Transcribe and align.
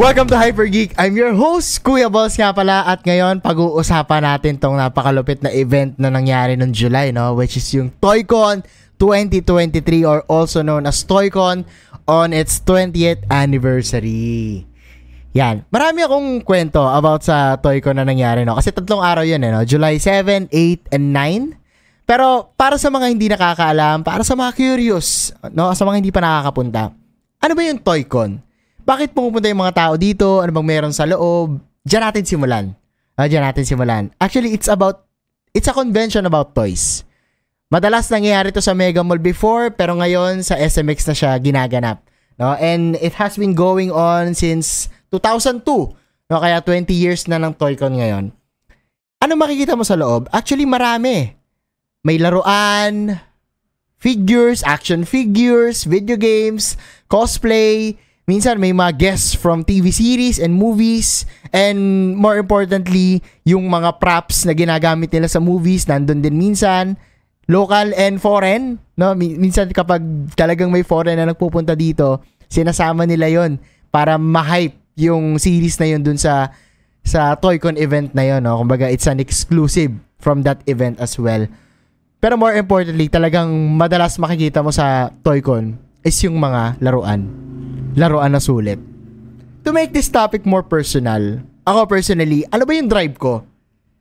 Welcome 0.00 0.32
to 0.32 0.40
Hyper 0.40 0.64
Geek. 0.64 0.96
I'm 0.96 1.12
your 1.12 1.36
host, 1.36 1.84
Kuya 1.84 2.08
Balls 2.08 2.32
nga 2.32 2.56
pala. 2.56 2.88
At 2.88 3.04
ngayon, 3.04 3.44
pag-uusapan 3.44 4.24
natin 4.24 4.56
tong 4.56 4.80
napakalupit 4.80 5.44
na 5.44 5.52
event 5.52 5.92
na 6.00 6.08
nangyari 6.08 6.56
noong 6.56 6.72
July, 6.72 7.12
no? 7.12 7.36
Which 7.36 7.60
is 7.60 7.68
yung 7.76 7.92
ToyCon 8.00 8.64
2023 8.96 10.08
or 10.08 10.24
also 10.24 10.64
known 10.64 10.88
as 10.88 11.04
ToyCon 11.04 11.68
on 12.08 12.32
its 12.32 12.64
20th 12.64 13.28
anniversary. 13.28 14.64
Yan. 15.36 15.68
Marami 15.68 16.00
akong 16.08 16.48
kwento 16.48 16.80
about 16.80 17.20
sa 17.20 17.60
ToyCon 17.60 18.00
na 18.00 18.08
nangyari, 18.08 18.48
no? 18.48 18.56
Kasi 18.56 18.72
tatlong 18.72 19.04
araw 19.04 19.28
yun, 19.28 19.44
eh, 19.44 19.52
no? 19.52 19.68
July 19.68 20.00
7, 20.00 20.48
8, 20.48 20.96
and 20.96 21.12
9. 21.12 22.08
Pero 22.08 22.56
para 22.56 22.80
sa 22.80 22.88
mga 22.88 23.04
hindi 23.04 23.28
nakakaalam, 23.28 24.00
para 24.00 24.24
sa 24.24 24.32
mga 24.32 24.56
curious, 24.56 25.36
no? 25.52 25.68
Sa 25.76 25.84
mga 25.84 26.00
hindi 26.00 26.08
pa 26.08 26.24
nakakapunta, 26.24 26.88
ano 27.44 27.52
ba 27.52 27.62
yung 27.68 27.84
ToyCon? 27.84 28.48
Bakit 28.84 29.12
pumupunta 29.12 29.48
yung 29.48 29.60
mga 29.60 29.76
tao 29.76 29.92
dito? 29.96 30.40
Ano 30.40 30.50
bang 30.56 30.68
meron 30.68 30.94
sa 30.94 31.04
loob? 31.04 31.60
Diyan 31.84 32.02
natin 32.08 32.24
simulan. 32.24 32.66
Uh, 33.16 33.26
diyan 33.28 33.44
natin 33.44 33.64
simulan. 33.64 34.04
Actually, 34.16 34.56
it's 34.56 34.68
about, 34.68 35.04
it's 35.52 35.68
a 35.68 35.74
convention 35.76 36.24
about 36.24 36.56
toys. 36.56 37.04
Madalas 37.70 38.10
nangyayari 38.10 38.50
to 38.50 38.58
sa 38.58 38.74
Mega 38.74 39.04
Mall 39.04 39.22
before, 39.22 39.70
pero 39.70 39.94
ngayon 39.94 40.42
sa 40.42 40.58
SMX 40.58 41.06
na 41.06 41.14
siya 41.14 41.30
ginaganap. 41.38 42.02
No? 42.40 42.56
And 42.58 42.96
it 42.98 43.14
has 43.20 43.36
been 43.36 43.54
going 43.54 43.92
on 43.92 44.34
since 44.34 44.90
2002. 45.14 45.62
No? 46.32 46.40
Kaya 46.40 46.64
20 46.64 46.90
years 46.90 47.28
na 47.30 47.38
ng 47.38 47.54
ToyCon 47.54 48.00
ngayon. 48.00 48.24
Ano 49.20 49.32
makikita 49.36 49.76
mo 49.76 49.84
sa 49.84 49.94
loob? 49.94 50.26
Actually, 50.32 50.64
marami. 50.64 51.36
May 52.00 52.16
laruan, 52.16 53.20
figures, 54.00 54.64
action 54.64 55.04
figures, 55.04 55.84
video 55.84 56.16
games, 56.16 56.80
cosplay, 57.12 58.00
minsan 58.30 58.62
may 58.62 58.70
mga 58.70 58.94
guests 58.94 59.34
from 59.34 59.66
TV 59.66 59.90
series 59.90 60.38
and 60.38 60.54
movies 60.54 61.26
and 61.50 62.14
more 62.14 62.38
importantly, 62.38 63.18
yung 63.42 63.66
mga 63.66 63.98
props 63.98 64.46
na 64.46 64.54
ginagamit 64.54 65.10
nila 65.10 65.26
sa 65.26 65.42
movies 65.42 65.90
nandun 65.90 66.22
din 66.22 66.38
minsan 66.38 66.94
local 67.50 67.90
and 67.98 68.22
foreign, 68.22 68.78
no? 68.94 69.10
Minsan 69.18 69.74
kapag 69.74 69.98
talagang 70.38 70.70
may 70.70 70.86
foreign 70.86 71.18
na 71.18 71.34
nagpupunta 71.34 71.74
dito, 71.74 72.22
sinasama 72.46 73.02
nila 73.02 73.26
'yon 73.26 73.58
para 73.90 74.14
ma-hype 74.14 74.78
yung 74.94 75.34
series 75.34 75.74
na 75.82 75.90
'yon 75.90 76.06
dun 76.06 76.14
sa 76.14 76.54
sa 77.02 77.34
Toycon 77.34 77.74
event 77.74 78.14
na 78.14 78.22
'yon, 78.22 78.46
no? 78.46 78.62
Kumbaga 78.62 78.86
it's 78.86 79.10
an 79.10 79.18
exclusive 79.18 79.90
from 80.22 80.46
that 80.46 80.62
event 80.70 81.02
as 81.02 81.18
well. 81.18 81.50
Pero 82.22 82.38
more 82.38 82.54
importantly, 82.54 83.10
talagang 83.10 83.50
madalas 83.74 84.14
makikita 84.22 84.62
mo 84.62 84.70
sa 84.70 85.10
Toycon 85.26 85.74
is 86.06 86.14
yung 86.22 86.38
mga 86.38 86.78
laruan 86.78 87.49
laruan 87.94 88.34
na 88.34 88.42
sulit. 88.42 88.78
To 89.66 89.70
make 89.74 89.92
this 89.92 90.08
topic 90.08 90.48
more 90.48 90.64
personal, 90.64 91.42
ako 91.68 91.86
personally, 91.86 92.46
ano 92.48 92.64
ba 92.64 92.72
yung 92.74 92.88
drive 92.88 93.16
ko? 93.20 93.44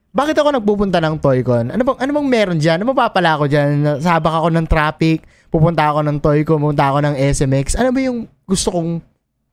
Bakit 0.09 0.41
ako 0.41 0.49
nagpupunta 0.57 0.97
ng 0.97 1.21
Toycon? 1.21 1.69
Ano 1.69 1.81
bang, 1.85 1.97
ano 2.01 2.11
bang 2.17 2.27
meron 2.27 2.57
dyan? 2.57 2.81
Ano 2.81 2.97
mapapala 2.97 3.37
ako 3.37 3.45
dyan? 3.45 4.01
Sabak 4.01 4.41
ako 4.41 4.47
ng 4.49 4.65
traffic, 4.65 5.21
pupunta 5.53 5.85
ako 5.85 6.01
ng 6.01 6.17
Toycon, 6.17 6.57
pupunta 6.57 6.89
ako 6.89 6.97
ng 7.05 7.15
SMX. 7.29 7.77
Ano 7.77 7.93
ba 7.93 7.99
yung 8.01 8.25
gusto 8.49 8.73
kong 8.73 8.97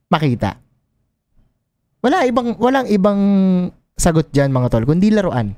makita? 0.09 0.57
Wala 2.01 2.25
ibang 2.25 2.57
walang 2.57 2.87
ibang 2.89 3.19
sagot 3.97 4.29
diyan 4.33 4.53
mga 4.53 4.69
tol, 4.73 4.85
kundi 4.85 5.13
laruan. 5.13 5.53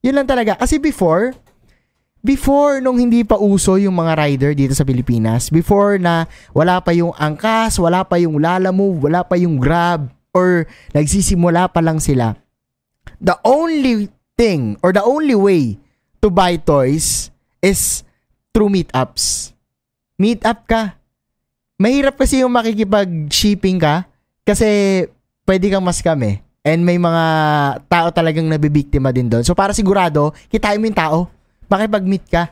Yun 0.00 0.16
lang 0.16 0.28
talaga. 0.28 0.56
Kasi 0.56 0.80
before, 0.80 1.36
before 2.20 2.80
nung 2.84 3.00
hindi 3.00 3.24
pa 3.24 3.36
uso 3.40 3.80
yung 3.80 3.96
mga 3.96 4.12
rider 4.16 4.52
dito 4.52 4.76
sa 4.76 4.84
Pilipinas, 4.84 5.48
before 5.48 5.96
na 5.96 6.28
wala 6.52 6.80
pa 6.80 6.92
yung 6.92 7.12
angkas, 7.16 7.80
wala 7.80 8.04
pa 8.04 8.20
yung 8.20 8.40
Lala 8.40 8.72
wala 8.72 9.20
pa 9.24 9.36
yung 9.36 9.56
Grab, 9.60 10.08
or 10.30 10.68
nagsisimula 10.94 11.68
pa 11.72 11.80
lang 11.82 11.98
sila, 11.98 12.36
the 13.18 13.34
only 13.42 14.08
thing 14.38 14.78
or 14.80 14.94
the 14.94 15.02
only 15.02 15.34
way 15.34 15.76
to 16.22 16.30
buy 16.30 16.56
toys 16.56 17.28
is 17.60 18.06
through 18.54 18.70
meetups. 18.70 19.52
Meetup 20.20 20.68
ka. 20.68 20.96
Mahirap 21.80 22.20
kasi 22.20 22.44
yung 22.44 22.52
makikipag-shipping 22.52 23.80
ka 23.80 24.04
kasi 24.44 24.68
pwede 25.48 25.66
kang 25.72 25.84
mas 25.84 26.04
kami. 26.04 26.44
And 26.60 26.84
may 26.84 27.00
mga 27.00 27.24
tao 27.88 28.12
talagang 28.12 28.44
nabibiktima 28.44 29.08
din 29.16 29.32
doon. 29.32 29.40
So 29.48 29.56
para 29.56 29.72
sigurado, 29.72 30.36
kitain 30.52 30.76
mo 30.76 30.84
yung 30.84 31.00
tao 31.00 31.18
makipag-meet 31.70 32.26
ka. 32.26 32.50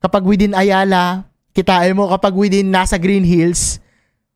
Kapag 0.00 0.22
within 0.24 0.52
Ayala, 0.52 1.24
kitain 1.56 1.96
mo 1.96 2.08
kapag 2.12 2.36
within 2.36 2.68
nasa 2.68 3.00
Green 3.00 3.24
Hills, 3.24 3.80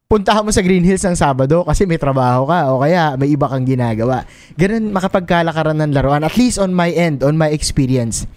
puntahan 0.08 0.44
mo 0.44 0.52
sa 0.52 0.60
Green 0.60 0.84
Hills 0.84 1.04
ng 1.04 1.16
Sabado 1.16 1.64
kasi 1.64 1.88
may 1.88 2.00
trabaho 2.00 2.48
ka 2.48 2.58
o 2.72 2.80
kaya 2.84 3.16
may 3.16 3.32
iba 3.32 3.48
kang 3.48 3.64
ginagawa. 3.64 4.28
Ganun 4.56 4.92
makapagkalakaran 4.92 5.78
ng 5.80 5.92
laruan. 5.92 6.24
At 6.24 6.36
least 6.36 6.60
on 6.60 6.72
my 6.72 6.92
end, 6.92 7.24
on 7.24 7.36
my 7.36 7.48
experience. 7.52 8.28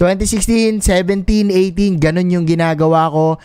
2016, 0.00 0.80
17, 0.80 1.52
18, 1.52 2.00
ganun 2.00 2.28
yung 2.32 2.46
ginagawa 2.48 3.12
ko. 3.12 3.36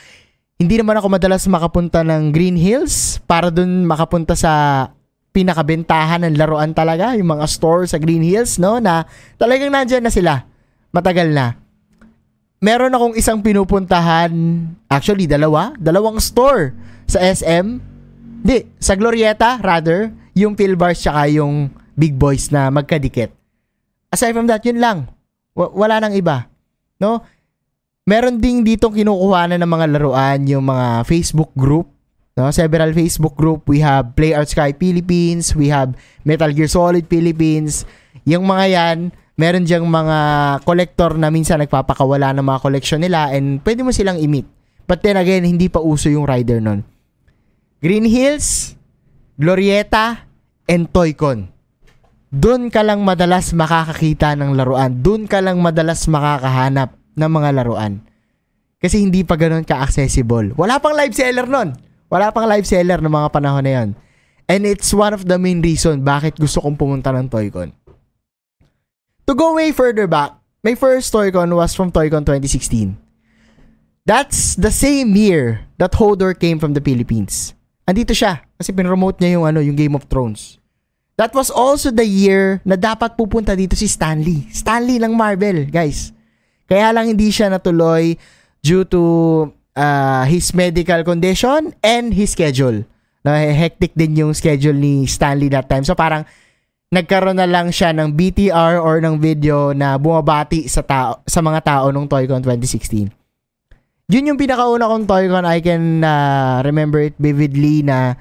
Hindi 0.55 0.79
naman 0.79 0.95
ako 0.95 1.07
madalas 1.11 1.43
makapunta 1.51 1.99
ng 1.99 2.31
Green 2.31 2.55
Hills 2.55 3.19
para 3.27 3.51
dun 3.51 3.83
makapunta 3.83 4.39
sa 4.39 4.87
pinakabentahan 5.35 6.23
ng 6.23 6.39
laruan 6.39 6.71
talaga, 6.71 7.11
yung 7.19 7.27
mga 7.27 7.43
store 7.51 7.91
sa 7.91 7.99
Green 7.99 8.23
Hills, 8.23 8.55
no, 8.55 8.79
na 8.79 9.03
talagang 9.35 9.67
nandyan 9.67 9.99
na 9.99 10.07
sila. 10.07 10.47
Matagal 10.95 11.35
na 11.35 11.64
meron 12.65 12.97
akong 12.97 13.13
isang 13.13 13.45
pinupuntahan, 13.45 14.33
actually 14.89 15.29
dalawa, 15.29 15.77
dalawang 15.77 16.17
store 16.17 16.73
sa 17.05 17.21
SM. 17.21 17.77
Di, 18.41 18.65
sa 18.81 18.97
Glorieta 18.97 19.61
rather, 19.61 20.09
yung 20.33 20.57
Philbars 20.57 20.97
tsaka 20.97 21.29
yung 21.29 21.69
Big 21.93 22.17
Boys 22.17 22.49
na 22.49 22.73
magkadikit. 22.73 23.29
Aside 24.09 24.33
from 24.33 24.49
that, 24.49 24.65
yun 24.65 24.81
lang. 24.81 25.05
W- 25.53 25.77
wala 25.77 26.01
nang 26.01 26.17
iba. 26.17 26.49
No? 26.97 27.21
Meron 28.09 28.41
ding 28.41 28.65
dito 28.65 28.89
kinukuha 28.89 29.53
na 29.53 29.61
ng 29.61 29.69
mga 29.69 29.85
laruan 29.93 30.49
yung 30.49 30.65
mga 30.65 31.05
Facebook 31.05 31.53
group. 31.53 31.85
No? 32.33 32.49
Several 32.49 32.91
Facebook 32.97 33.37
group. 33.37 33.69
We 33.69 33.85
have 33.85 34.17
Play 34.17 34.33
Art 34.33 34.49
Sky 34.49 34.73
Philippines. 34.73 35.53
We 35.53 35.69
have 35.69 35.93
Metal 36.25 36.49
Gear 36.49 36.69
Solid 36.69 37.05
Philippines. 37.05 37.85
Yung 38.25 38.45
mga 38.49 38.65
yan, 38.73 38.97
meron 39.35 39.67
diyang 39.67 39.83
mga 39.83 40.17
collector 40.63 41.19
na 41.19 41.27
minsan 41.31 41.59
nagpapakawala 41.59 42.31
ng 42.35 42.43
mga 42.43 42.59
collection 42.63 42.99
nila 43.03 43.31
and 43.35 43.59
pwede 43.67 43.83
mo 43.83 43.91
silang 43.91 44.19
i-meet. 44.19 44.47
But 44.85 45.03
then 45.03 45.19
again, 45.19 45.43
hindi 45.43 45.67
pa 45.67 45.83
uso 45.83 46.07
yung 46.07 46.27
rider 46.27 46.63
nun. 46.63 46.85
Green 47.83 48.07
Hills, 48.07 48.77
Glorieta, 49.35 50.25
and 50.65 50.87
Toycon. 50.89 51.51
Doon 52.35 52.67
ka 52.73 52.83
lang 52.83 53.01
madalas 53.05 53.55
makakakita 53.55 54.35
ng 54.35 54.57
laruan. 54.57 54.99
Doon 54.99 55.25
ka 55.29 55.39
lang 55.39 55.61
madalas 55.61 56.05
makakahanap 56.09 56.93
ng 57.15 57.31
mga 57.31 57.49
laruan. 57.55 58.03
Kasi 58.79 59.01
hindi 59.01 59.23
pa 59.23 59.39
ganun 59.39 59.65
ka-accessible. 59.65 60.53
Wala 60.59 60.77
pang 60.77 60.93
live 60.93 61.15
seller 61.15 61.47
nun. 61.47 61.73
Wala 62.11 62.29
pang 62.29 62.45
live 62.45 62.67
seller 62.67 63.01
ng 63.01 63.09
mga 63.09 63.29
panahon 63.33 63.65
na 63.65 63.73
yon. 63.81 63.89
And 64.45 64.61
it's 64.61 64.93
one 64.93 65.15
of 65.15 65.25
the 65.25 65.41
main 65.41 65.63
reason 65.65 66.05
bakit 66.05 66.37
gusto 66.37 66.61
kong 66.61 66.77
pumunta 66.77 67.09
ng 67.09 67.25
Toycon. 67.25 67.73
To 69.25 69.33
go 69.33 69.57
way 69.57 69.73
further 69.73 70.05
back, 70.05 70.37
my 70.61 70.77
first 70.77 71.09
Toycon 71.09 71.49
was 71.57 71.73
from 71.73 71.89
Toycon 71.89 72.29
2016. 72.29 72.93
That's 74.05 74.53
the 74.53 74.69
same 74.69 75.17
year 75.17 75.65
that 75.81 75.97
Hodor 75.97 76.37
came 76.37 76.61
from 76.61 76.77
the 76.77 76.81
Philippines. 76.81 77.57
Andito 77.89 78.13
siya 78.13 78.45
kasi 78.53 78.69
pinromote 78.69 79.17
niya 79.17 79.41
yung 79.41 79.45
ano, 79.49 79.65
yung 79.65 79.73
Game 79.73 79.97
of 79.97 80.05
Thrones. 80.05 80.61
That 81.17 81.33
was 81.33 81.49
also 81.49 81.89
the 81.89 82.05
year 82.05 82.61
na 82.61 82.77
dapat 82.77 83.17
pupunta 83.17 83.57
dito 83.57 83.73
si 83.73 83.89
Stanley. 83.89 84.45
Stanley 84.53 85.01
lang 85.01 85.17
Marvel, 85.17 85.65
guys. 85.73 86.13
Kaya 86.69 86.93
lang 86.93 87.09
hindi 87.09 87.33
siya 87.33 87.49
natuloy 87.49 88.13
due 88.61 88.85
to 88.85 89.01
uh, 89.73 90.23
his 90.29 90.53
medical 90.53 91.01
condition 91.01 91.73
and 91.81 92.13
his 92.13 92.37
schedule. 92.37 92.85
Na 93.25 93.41
hectic 93.41 93.97
din 93.97 94.21
yung 94.21 94.37
schedule 94.37 94.77
ni 94.77 95.09
Stanley 95.09 95.49
that 95.49 95.65
time. 95.65 95.81
So 95.81 95.97
parang 95.97 96.29
nagkaroon 96.95 97.35
na 97.35 97.43
lang 97.43 97.67
siya 97.75 97.91
ng 97.91 98.15
BTR 98.15 98.79
or 98.79 99.03
ng 99.03 99.19
video 99.19 99.75
na 99.75 99.99
bumabati 99.99 100.71
sa 100.71 100.79
tao 100.79 101.19
sa 101.27 101.43
mga 101.43 101.59
tao 101.59 101.85
nung 101.91 102.07
Toycon 102.07 102.39
2016. 102.39 103.11
Yun 104.07 104.29
yung 104.31 104.39
pinakauna 104.39 104.87
kong 104.87 105.03
Toycon 105.03 105.43
I 105.43 105.59
can 105.59 105.99
uh, 105.99 106.63
remember 106.63 107.03
it 107.03 107.19
vividly 107.19 107.83
na 107.83 108.15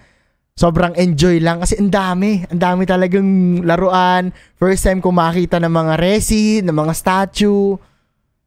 sobrang 0.58 0.94
enjoy 0.98 1.38
lang 1.38 1.62
kasi 1.62 1.78
ang 1.78 1.90
dami, 1.90 2.42
ang 2.50 2.58
dami 2.58 2.82
talagang 2.82 3.62
laruan. 3.62 4.34
First 4.58 4.82
time 4.82 4.98
ko 4.98 5.14
makita 5.14 5.62
ng 5.62 5.70
mga 5.70 5.94
resin, 6.00 6.66
ng 6.66 6.74
mga 6.74 6.94
statue. 6.98 7.78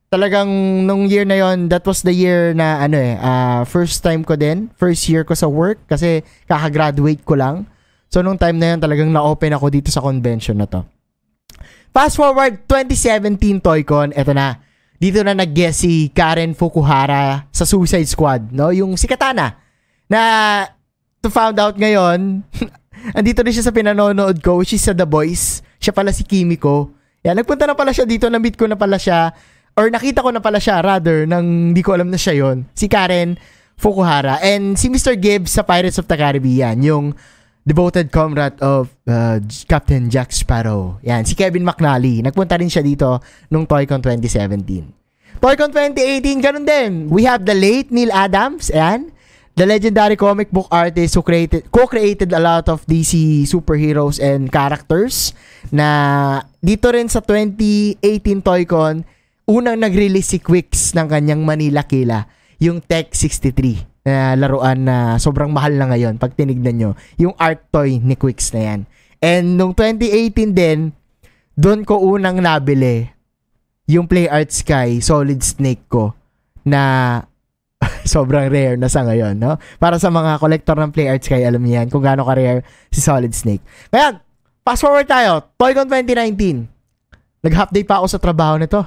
Talagang 0.07 0.47
nung 0.87 1.07
year 1.07 1.27
na 1.27 1.35
yon, 1.35 1.67
that 1.67 1.83
was 1.83 2.03
the 2.03 2.15
year 2.15 2.55
na 2.55 2.79
ano 2.79 2.95
eh, 2.95 3.19
uh, 3.19 3.67
first 3.67 3.99
time 3.99 4.23
ko 4.23 4.39
din, 4.39 4.71
first 4.79 5.03
year 5.11 5.27
ko 5.27 5.35
sa 5.35 5.51
work 5.51 5.83
kasi 5.87 6.23
kaka-graduate 6.47 7.27
ko 7.27 7.35
lang. 7.35 7.67
So, 8.07 8.23
nung 8.23 8.39
time 8.39 8.55
na 8.57 8.75
yun, 8.75 8.79
talagang 8.79 9.11
na-open 9.11 9.51
ako 9.51 9.67
dito 9.67 9.89
sa 9.91 9.99
convention 9.99 10.55
na 10.55 10.67
to. 10.67 10.83
Fast 11.91 12.15
forward, 12.19 12.63
2017 12.69 13.59
Toycon, 13.59 14.15
eto 14.15 14.31
na. 14.31 14.61
Dito 14.97 15.21
na 15.21 15.37
nag-guest 15.37 15.85
si 15.85 16.09
Karen 16.09 16.57
Fukuhara 16.57 17.45
sa 17.53 17.65
Suicide 17.65 18.07
Squad, 18.09 18.49
no? 18.49 18.73
Yung 18.73 18.97
si 18.97 19.05
Katana. 19.05 19.57
Na, 20.09 20.21
to 21.21 21.29
found 21.29 21.59
out 21.59 21.75
ngayon, 21.77 22.41
andito 23.17 23.43
rin 23.43 23.53
siya 23.53 23.67
sa 23.69 23.75
pinanonood 23.75 24.41
ko, 24.41 24.57
which 24.57 24.73
is 24.73 24.81
sa 24.81 24.95
The 24.95 25.05
Boys. 25.05 25.61
Siya 25.77 25.93
pala 25.93 26.09
si 26.09 26.25
Kimiko. 26.25 26.93
Yan, 27.27 27.37
nagpunta 27.37 27.67
na 27.67 27.77
pala 27.77 27.93
siya 27.93 28.07
dito, 28.07 28.25
na-meet 28.31 28.57
ko 28.57 28.65
na 28.65 28.79
pala 28.79 28.97
siya, 28.97 29.35
or 29.77 29.91
nakita 29.93 30.25
ko 30.25 30.33
na 30.33 30.41
pala 30.41 30.57
siya, 30.57 30.81
rather, 30.81 31.29
nang 31.29 31.73
hindi 31.73 31.83
ko 31.85 31.93
alam 31.93 32.09
na 32.09 32.17
siya 32.17 32.39
yon 32.39 32.65
Si 32.73 32.89
Karen 32.89 33.37
Fukuhara. 33.77 34.41
And 34.41 34.73
si 34.73 34.89
Mr. 34.89 35.13
Gibbs 35.13 35.53
sa 35.53 35.61
Pirates 35.61 36.01
of 36.01 36.09
the 36.09 36.17
Caribbean, 36.17 36.81
yung 36.81 37.13
devoted 37.67 38.07
comrade 38.15 38.55
of 38.63 38.95
uh, 39.11 39.43
Captain 39.67 40.07
Jack 40.07 40.31
Sparrow. 40.31 41.03
Yan, 41.03 41.27
si 41.27 41.35
Kevin 41.35 41.67
McNally. 41.67 42.23
Nagpunta 42.23 42.55
rin 42.55 42.71
siya 42.71 42.79
dito 42.79 43.19
nung 43.51 43.67
ToyCon 43.67 43.99
2017. 43.99 45.43
ToyCon 45.43 45.69
2018, 45.75 46.39
ganun 46.39 46.63
din. 46.63 46.91
We 47.11 47.27
have 47.27 47.43
the 47.43 47.53
late 47.53 47.91
Neil 47.91 48.15
Adams, 48.15 48.71
ayan 48.71 49.11
the 49.57 49.65
legendary 49.65 50.13
comic 50.13 50.53
book 50.53 50.69
artist 50.69 51.17
who 51.17 51.25
created 51.25 51.65
co-created 51.73 52.29
a 52.29 52.37
lot 52.37 52.69
of 52.69 52.85
DC 52.85 53.41
superheroes 53.49 54.21
and 54.21 54.53
characters 54.53 55.33
na 55.73 56.45
dito 56.61 56.93
rin 56.93 57.09
sa 57.09 57.25
2018 57.25 58.45
Toycon 58.45 59.01
unang 59.49 59.81
nag-release 59.81 60.37
si 60.37 60.39
Quicks 60.39 60.93
ng 60.93 61.09
kanyang 61.09 61.41
Manila 61.41 61.81
Kila 61.89 62.29
yung 62.61 62.85
Tech 62.85 63.17
63 63.17 63.96
na 64.07 64.39
laruan 64.39 64.87
na 64.87 65.19
sobrang 65.19 65.51
mahal 65.51 65.75
na 65.75 65.91
ngayon 65.91 66.15
pag 66.15 66.31
tinignan 66.31 66.75
nyo 66.79 66.91
yung 67.19 67.35
art 67.35 67.67
toy 67.67 67.99
ni 67.99 68.15
Quicks 68.15 68.55
na 68.55 68.61
yan 68.63 68.79
and 69.19 69.59
nung 69.59 69.75
2018 69.75 70.55
din 70.55 70.95
doon 71.59 71.83
ko 71.83 71.99
unang 71.99 72.39
nabili 72.39 73.11
yung 73.83 74.07
Play 74.07 74.31
Art 74.31 74.55
Sky 74.55 75.03
Solid 75.03 75.43
Snake 75.43 75.83
ko 75.91 76.15
na 76.63 77.19
sobrang 78.13 78.49
rare 78.49 78.75
na 78.75 78.89
sa 78.89 79.05
ngayon, 79.05 79.37
no? 79.37 79.61
Para 79.77 80.01
sa 80.01 80.09
mga 80.09 80.41
collector 80.41 80.77
ng 80.77 80.91
Play 80.91 81.07
Arts 81.07 81.29
kay 81.29 81.45
alam 81.45 81.61
niyo 81.61 81.81
yan 81.81 81.87
kung 81.87 82.03
gaano 82.03 82.25
ka-rare 82.25 82.65
si 82.89 82.99
Solid 82.99 83.31
Snake. 83.31 83.61
Kaya, 83.93 84.19
fast 84.65 84.83
forward 84.83 85.07
tayo. 85.07 85.45
ToyCon 85.55 85.87
2019. 85.89 86.67
Nag-half 87.45 87.69
day 87.71 87.85
pa 87.85 88.01
ako 88.01 88.07
sa 88.09 88.19
trabaho 88.19 88.57
nito. 88.57 88.81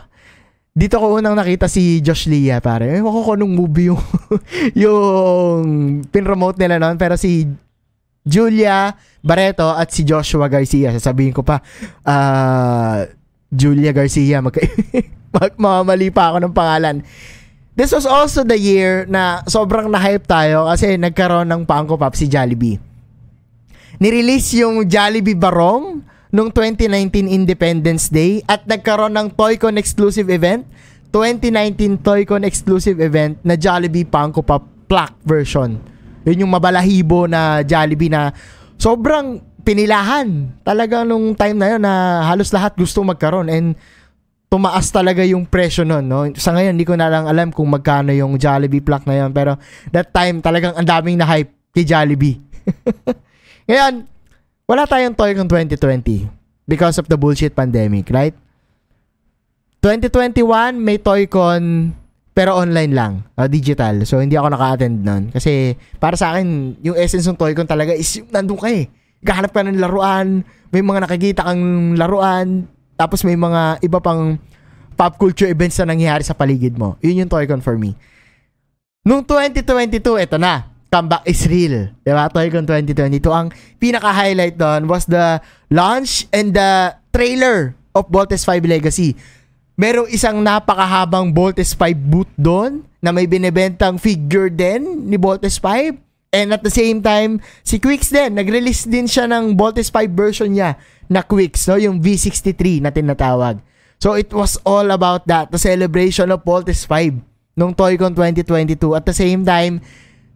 Dito 0.70 1.02
ko 1.02 1.18
unang 1.18 1.34
nakita 1.34 1.66
si 1.66 1.98
Josh 1.98 2.30
Lia, 2.30 2.62
pare. 2.62 2.98
Eh, 2.98 3.02
ko 3.02 3.34
nung 3.34 3.52
movie 3.52 3.90
yung, 3.90 4.02
yung 4.86 5.66
pin-remote 6.06 6.56
nila 6.62 6.78
noon. 6.78 6.94
Pero 6.94 7.18
si 7.18 7.46
Julia 8.22 8.94
Barreto 9.20 9.66
at 9.66 9.90
si 9.90 10.06
Joshua 10.06 10.46
Garcia. 10.46 10.94
Sasabihin 10.94 11.34
ko 11.34 11.42
pa, 11.42 11.58
uh, 12.06 13.02
Julia 13.50 13.90
Garcia, 13.90 14.38
magka- 14.38 14.62
mamamali 15.60 16.14
pa 16.14 16.30
ako 16.30 16.38
ng 16.46 16.54
pangalan. 16.54 16.96
This 17.74 17.90
was 17.90 18.04
also 18.04 18.44
the 18.44 18.58
year 18.58 19.08
na 19.10 19.42
sobrang 19.48 19.88
na-hype 19.88 20.26
tayo 20.26 20.68
kasi 20.68 21.00
nagkaroon 21.00 21.48
ng 21.48 21.62
Panko 21.64 21.96
Pop 21.96 22.14
si 22.14 22.28
Jollibee. 22.28 22.78
Nirelease 24.00 24.60
yung 24.62 24.84
Jollibee 24.84 25.36
Barong 25.36 26.04
nung 26.30 26.50
2019 26.54 27.26
Independence 27.26 28.10
Day 28.10 28.42
at 28.46 28.66
nagkaroon 28.66 29.14
ng 29.14 29.34
Toycon 29.34 29.78
exclusive 29.78 30.30
event, 30.30 30.66
2019 31.10 31.98
Toycon 32.02 32.46
exclusive 32.46 33.02
event 33.02 33.38
na 33.42 33.58
Jollibee 33.58 34.06
Panko 34.06 34.42
Pop 34.42 34.62
Black 34.86 35.14
version. 35.26 35.78
Yun 36.26 36.46
yung 36.46 36.52
mabalahibo 36.54 37.26
na 37.26 37.66
Jollibee 37.66 38.10
na 38.10 38.30
sobrang 38.78 39.42
pinilahan 39.66 40.56
talaga 40.62 41.02
nung 41.04 41.34
time 41.34 41.58
na 41.58 41.66
yun 41.76 41.82
na 41.82 42.24
halos 42.26 42.48
lahat 42.54 42.78
gusto 42.78 43.04
magkaroon 43.04 43.50
and 43.50 43.76
tumaas 44.50 44.90
talaga 44.90 45.22
yung 45.22 45.46
presyo 45.46 45.86
nun, 45.86 46.10
no? 46.10 46.26
Sa 46.34 46.50
ngayon, 46.50 46.74
hindi 46.74 46.82
ko 46.82 46.98
na 46.98 47.06
lang 47.06 47.30
alam 47.30 47.54
kung 47.54 47.70
magkano 47.70 48.10
yung 48.10 48.34
Jollibee 48.34 48.82
plaque 48.82 49.06
na 49.06 49.22
yun. 49.22 49.30
Pero 49.30 49.54
that 49.94 50.10
time, 50.10 50.42
talagang 50.42 50.74
ang 50.74 50.82
daming 50.82 51.22
na-hype 51.22 51.54
kay 51.70 51.86
Jollibee. 51.86 52.42
ngayon, 53.70 54.10
wala 54.70 54.86
tayong 54.86 55.18
toy 55.18 55.34
kung 55.34 55.50
2020 55.50 56.30
because 56.70 56.94
of 57.02 57.10
the 57.10 57.18
bullshit 57.18 57.58
pandemic, 57.58 58.06
right? 58.14 58.38
2021, 59.82 60.78
may 60.78 61.02
Toycon 61.02 61.90
pero 62.30 62.54
online 62.54 62.94
lang, 62.94 63.12
uh, 63.34 63.50
digital. 63.50 64.06
So, 64.06 64.22
hindi 64.22 64.38
ako 64.38 64.54
naka-attend 64.54 65.02
nun. 65.02 65.34
Kasi, 65.34 65.74
para 65.98 66.14
sa 66.14 66.30
akin, 66.30 66.78
yung 66.78 66.94
essence 66.94 67.26
ng 67.26 67.34
Toycon 67.34 67.66
talaga 67.66 67.90
is 67.90 68.22
nandun 68.30 68.60
ka 68.62 68.70
eh. 68.70 68.86
Gahanap 69.18 69.50
ka 69.50 69.66
ng 69.66 69.82
laruan, 69.82 70.46
may 70.70 70.80
mga 70.80 71.10
nakikita 71.10 71.42
kang 71.42 71.98
laruan, 71.98 72.70
tapos 72.94 73.26
may 73.26 73.34
mga 73.34 73.82
iba 73.82 73.98
pang 73.98 74.38
pop 74.94 75.18
culture 75.18 75.50
events 75.50 75.82
na 75.82 75.90
nangyayari 75.90 76.22
sa 76.22 76.38
paligid 76.38 76.78
mo. 76.78 76.94
Yun 77.02 77.26
yung 77.26 77.30
Toycon 77.32 77.58
for 77.58 77.74
me. 77.74 77.98
Nung 79.02 79.26
2022, 79.26 79.98
ito 80.22 80.38
na. 80.38 80.70
Comeback 80.90 81.22
is 81.22 81.46
real. 81.46 81.94
Diba? 82.02 82.26
Toycon 82.34 82.66
2022. 82.66 83.22
Ang 83.30 83.54
pinaka-highlight 83.78 84.58
doon 84.58 84.90
was 84.90 85.06
the 85.06 85.38
launch 85.70 86.26
and 86.34 86.50
the 86.50 86.98
trailer 87.14 87.78
of 87.94 88.10
Voltes 88.10 88.42
5 88.42 88.66
Legacy. 88.66 89.14
Merong 89.78 90.10
isang 90.10 90.42
napakahabang 90.42 91.30
Voltes 91.30 91.78
5 91.78 91.94
booth 91.94 92.34
doon 92.34 92.82
na 92.98 93.14
may 93.14 93.30
binebentang 93.30 94.02
figure 94.02 94.50
din 94.50 95.06
ni 95.06 95.14
Voltes 95.14 95.62
5. 95.62 95.94
And 96.30 96.54
at 96.54 96.62
the 96.66 96.70
same 96.74 97.02
time, 97.02 97.38
si 97.62 97.78
Quicks 97.78 98.10
din, 98.10 98.38
nag-release 98.38 98.86
din 98.86 99.06
siya 99.06 99.30
ng 99.30 99.54
Voltes 99.54 99.94
5 99.94 100.10
version 100.10 100.50
niya 100.50 100.74
na 101.06 101.22
Quicks, 101.22 101.70
no? 101.70 101.78
yung 101.78 102.02
V63 102.02 102.82
na 102.82 102.90
tinatawag. 102.90 103.62
So 104.02 104.18
it 104.18 104.30
was 104.34 104.58
all 104.66 104.90
about 104.90 105.26
that, 105.30 105.54
the 105.54 105.58
celebration 105.58 106.34
of 106.34 106.42
Voltes 106.42 106.82
5 106.82 107.14
nung 107.58 107.74
Toycon 107.74 108.14
2022. 108.14 108.78
At 108.94 109.06
the 109.06 109.14
same 109.14 109.42
time, 109.42 109.82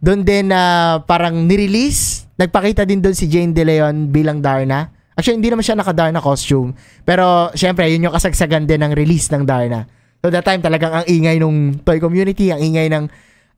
doon 0.05 0.21
din 0.21 0.53
na 0.53 0.61
uh, 0.61 0.93
parang 1.01 1.33
nirelease, 1.33 2.29
nagpakita 2.37 2.85
din 2.85 3.01
doon 3.01 3.17
si 3.17 3.25
Jane 3.25 3.49
De 3.49 3.65
Leon 3.65 4.13
bilang 4.13 4.37
Darna. 4.37 4.93
Actually, 5.17 5.41
hindi 5.41 5.49
naman 5.49 5.65
siya 5.65 5.81
naka-Darna 5.81 6.21
costume. 6.21 6.77
Pero, 7.01 7.49
syempre, 7.57 7.89
yun 7.89 8.05
yung 8.05 8.13
kasagsagan 8.13 8.69
din 8.69 8.85
ng 8.85 8.93
release 8.93 9.33
ng 9.33 9.41
Darna. 9.49 9.89
So, 10.21 10.29
that 10.29 10.45
time, 10.45 10.61
talagang 10.61 10.93
ang 10.93 11.05
ingay 11.09 11.41
nung 11.41 11.81
toy 11.81 11.97
community, 11.97 12.53
ang 12.53 12.61
ingay 12.61 12.85
ng 12.93 13.09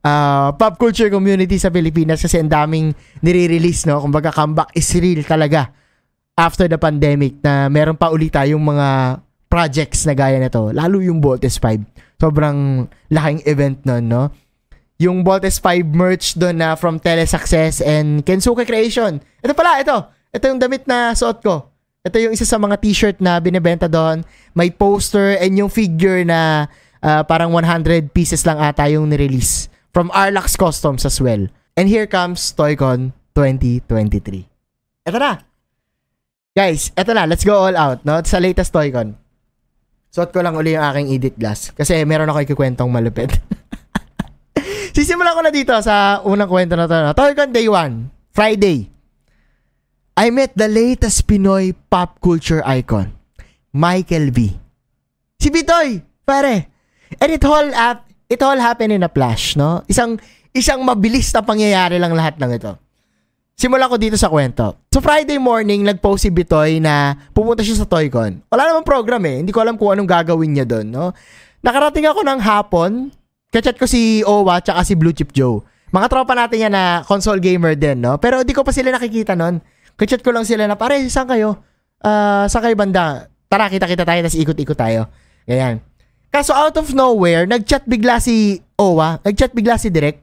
uh, 0.07 0.55
pop 0.55 0.79
culture 0.79 1.11
community 1.11 1.59
sa 1.59 1.67
Pilipinas 1.67 2.23
kasi 2.23 2.39
ang 2.39 2.47
daming 2.47 2.95
nire-release, 3.19 3.83
no? 3.89 3.99
Kumbaga, 3.99 4.31
comeback 4.31 4.71
is 4.71 4.87
real 4.95 5.27
talaga 5.27 5.67
after 6.37 6.69
the 6.69 6.77
pandemic 6.77 7.41
na 7.41 7.67
meron 7.67 7.97
pa 7.97 8.13
ulit 8.13 8.31
tayong 8.31 8.61
mga 8.61 9.19
projects 9.49 10.05
na 10.05 10.13
gaya 10.13 10.37
nito. 10.37 10.69
Lalo 10.71 11.01
yung 11.01 11.19
Voltes 11.19 11.57
5. 11.59 12.21
Sobrang 12.21 12.85
laking 13.09 13.41
event 13.49 13.77
nun, 13.83 14.05
no? 14.05 14.23
Yung 14.97 15.21
Voltes 15.21 15.61
5 15.61 15.93
merch 15.93 16.33
doon 16.33 16.57
na 16.57 16.73
from 16.73 16.97
Telesuccess 16.97 17.85
and 17.85 18.25
Kensuke 18.25 18.65
Creation. 18.65 19.21
Ito 19.45 19.53
pala, 19.53 19.77
ito. 19.77 19.97
Ito 20.33 20.45
yung 20.49 20.61
damit 20.61 20.89
na 20.89 21.13
suot 21.13 21.45
ko. 21.45 21.69
Ito 22.01 22.17
yung 22.17 22.33
isa 22.33 22.49
sa 22.49 22.57
mga 22.57 22.81
t-shirt 22.81 23.17
na 23.21 23.37
binebenta 23.37 23.85
doon. 23.85 24.25
May 24.57 24.73
poster 24.73 25.37
and 25.37 25.53
yung 25.53 25.69
figure 25.69 26.25
na 26.25 26.65
uh, 27.05 27.21
parang 27.27 27.53
100 27.53 28.09
pieces 28.09 28.41
lang 28.41 28.57
ata 28.57 28.89
yung 28.89 29.05
nirelease 29.05 29.69
from 29.93 30.09
Arlax 30.17 30.57
Customs 30.57 31.05
as 31.05 31.21
well. 31.21 31.45
And 31.77 31.85
here 31.85 32.09
comes 32.09 32.53
Toycon 32.57 33.13
2023. 33.37 34.49
Ito 35.05 35.17
na. 35.21 35.45
Guys, 36.57 36.89
eto 36.97 37.13
na, 37.13 37.29
let's 37.29 37.45
go 37.45 37.53
all 37.53 37.77
out, 37.77 38.01
no? 38.01 38.17
Sa 38.25 38.41
latest 38.41 38.73
Toycon. 38.73 39.13
Suot 40.09 40.33
ko 40.33 40.41
lang 40.41 40.57
uli 40.57 40.73
yung 40.73 40.81
aking 40.81 41.13
edit 41.13 41.35
glass 41.37 41.69
kasi 41.69 42.01
meron 42.01 42.33
ako 42.33 42.41
ikikwentong 42.41 42.89
malupit. 42.89 43.37
Sisimulan 44.97 45.37
ko 45.37 45.45
na 45.45 45.53
dito 45.53 45.77
sa 45.85 46.25
unang 46.25 46.49
kwento 46.49 46.73
na 46.73 46.89
to. 46.89 46.97
Toycon 47.13 47.53
Day 47.53 47.69
1, 47.69 48.33
Friday. 48.33 48.89
I 50.17 50.33
met 50.33 50.57
the 50.57 50.65
latest 50.65 51.29
Pinoy 51.29 51.69
pop 51.85 52.17
culture 52.17 52.65
icon, 52.65 53.13
Michael 53.77 54.33
V. 54.33 54.57
Si 55.37 55.53
Bitoy, 55.53 56.01
pare. 56.25 56.73
And 57.21 57.29
it 57.29 57.45
all 57.45 57.69
up, 57.77 58.09
it 58.25 58.41
all 58.41 58.57
happened 58.57 58.89
in 58.89 59.05
a 59.05 59.11
flash, 59.13 59.53
no? 59.53 59.85
Isang 59.85 60.17
isang 60.49 60.81
mabilis 60.81 61.29
na 61.29 61.45
pangyayari 61.45 62.01
lang 62.01 62.17
lahat 62.17 62.41
ng 62.41 62.57
ito. 62.57 62.73
Simulan 63.53 63.93
ko 63.93 64.01
dito 64.01 64.17
sa 64.17 64.33
kwento. 64.33 64.81
So 64.89 64.97
Friday 64.97 65.37
morning, 65.37 65.85
nag-post 65.85 66.25
si 66.25 66.33
Bitoy 66.33 66.81
na 66.81 67.13
pupunta 67.37 67.61
siya 67.61 67.77
sa 67.77 67.85
Toycon. 67.85 68.41
Wala 68.49 68.73
namang 68.73 68.81
program 68.81 69.21
eh. 69.29 69.45
Hindi 69.45 69.53
ko 69.53 69.61
alam 69.61 69.77
kung 69.77 69.93
anong 69.93 70.09
gagawin 70.09 70.57
niya 70.57 70.65
doon, 70.65 70.89
no? 70.89 71.13
Nakarating 71.61 72.09
ako 72.09 72.25
ng 72.25 72.41
hapon, 72.41 73.13
kachat 73.51 73.75
ko 73.79 73.85
si 73.87 74.21
Owa 74.27 74.59
tsaka 74.59 74.83
si 74.83 74.93
Blue 74.93 75.15
Chip 75.15 75.31
Joe. 75.31 75.63
Mga 75.91 76.07
tropa 76.11 76.35
natin 76.35 76.67
yan 76.67 76.73
na 76.75 77.01
console 77.07 77.39
gamer 77.39 77.73
din, 77.79 78.03
no? 78.03 78.19
Pero 78.19 78.43
di 78.43 78.51
ko 78.51 78.63
pa 78.63 78.75
sila 78.75 78.91
nakikita 78.91 79.39
noon. 79.39 79.63
Kachat 79.97 80.21
ko 80.21 80.35
lang 80.35 80.43
sila 80.43 80.67
na, 80.67 80.75
pare, 80.75 80.99
saan 81.07 81.25
kayo? 81.25 81.63
Uh, 82.03 82.45
saan 82.51 82.61
kayo 82.67 82.75
banda? 82.75 83.31
Tara, 83.47 83.71
kita-kita 83.71 84.03
tayo, 84.03 84.19
tapos 84.21 84.37
ikot-ikot 84.37 84.77
tayo. 84.77 85.07
Ganyan. 85.47 85.79
Kaso 86.27 86.51
out 86.51 86.75
of 86.75 86.91
nowhere, 86.91 87.47
nag-chat 87.47 87.87
bigla 87.87 88.19
si 88.19 88.59
Owa, 88.75 89.23
nag-chat 89.23 89.55
bigla 89.55 89.79
si 89.79 89.87
Direk. 89.89 90.21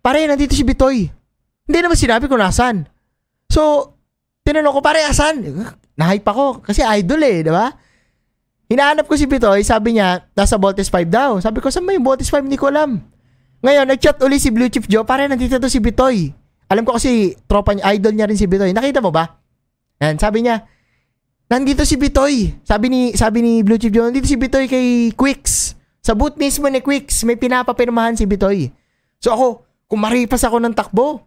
Pare, 0.00 0.24
nandito 0.24 0.54
si 0.54 0.62
Bitoy. 0.62 1.10
Hindi 1.66 1.78
naman 1.82 1.98
sinabi 1.98 2.30
kung 2.30 2.40
nasan. 2.40 2.86
So, 3.50 3.92
tinanong 4.46 4.78
ko, 4.78 4.80
pare, 4.80 5.02
asan? 5.04 5.44
Nahype 5.98 6.24
ako. 6.24 6.62
Kasi 6.62 6.86
idol 6.86 7.20
eh, 7.26 7.42
di 7.42 7.50
ba? 7.50 7.68
Hinahanap 8.68 9.04
ko 9.04 9.14
si 9.14 9.28
Pitoy, 9.28 9.60
sabi 9.60 10.00
niya, 10.00 10.24
nasa 10.32 10.56
Voltes 10.56 10.88
5 10.88 11.08
daw. 11.12 11.36
Sabi 11.40 11.60
ko, 11.60 11.68
saan 11.68 11.84
ba 11.84 11.92
yung 11.92 12.04
Voltes 12.06 12.32
5? 12.32 12.48
Hindi 12.48 12.56
ko 12.56 12.72
alam. 12.72 12.96
Ngayon, 13.64 13.88
nag-chat 13.88 14.20
uli 14.24 14.36
si 14.36 14.52
Blue 14.52 14.68
Chief 14.68 14.84
Joe, 14.84 15.08
pare, 15.08 15.24
nandito 15.24 15.56
to 15.56 15.72
si 15.72 15.80
Bitoy. 15.80 16.32
alam 16.68 16.84
ko 16.84 16.96
kasi 16.96 17.36
tropa 17.48 17.72
niya, 17.72 17.96
idol 17.96 18.12
niya 18.12 18.28
rin 18.28 18.36
si 18.36 18.44
Bitoy. 18.44 18.72
Nakita 18.72 19.00
mo 19.00 19.08
ba? 19.08 19.40
Yan, 20.00 20.20
sabi 20.20 20.44
niya, 20.44 20.64
nandito 21.48 21.84
si 21.84 21.96
Bitoy. 21.96 22.60
Sabi 22.64 22.92
ni, 22.92 23.00
sabi 23.16 23.40
ni 23.40 23.52
Blue 23.64 23.80
Chip 23.80 23.92
Joe, 23.92 24.08
nandito 24.08 24.28
si 24.28 24.36
Bitoy 24.36 24.68
kay 24.68 25.12
Quicks. 25.16 25.76
Sa 26.04 26.12
boot 26.12 26.36
mismo 26.36 26.68
ni 26.68 26.84
Quicks, 26.84 27.24
may 27.24 27.40
pinapapirmahan 27.40 28.16
si 28.16 28.28
Bitoy. 28.28 28.68
So 29.16 29.32
ako, 29.32 29.64
kumaripas 29.88 30.44
ako 30.44 30.60
ng 30.60 30.76
takbo. 30.76 31.24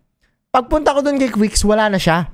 Pagpunta 0.53 0.93
ko 0.93 1.01
doon 1.01 1.17
kay 1.17 1.33
Quicks, 1.33 1.65
wala 1.65 1.89
na 1.89 1.97
siya. 1.97 2.29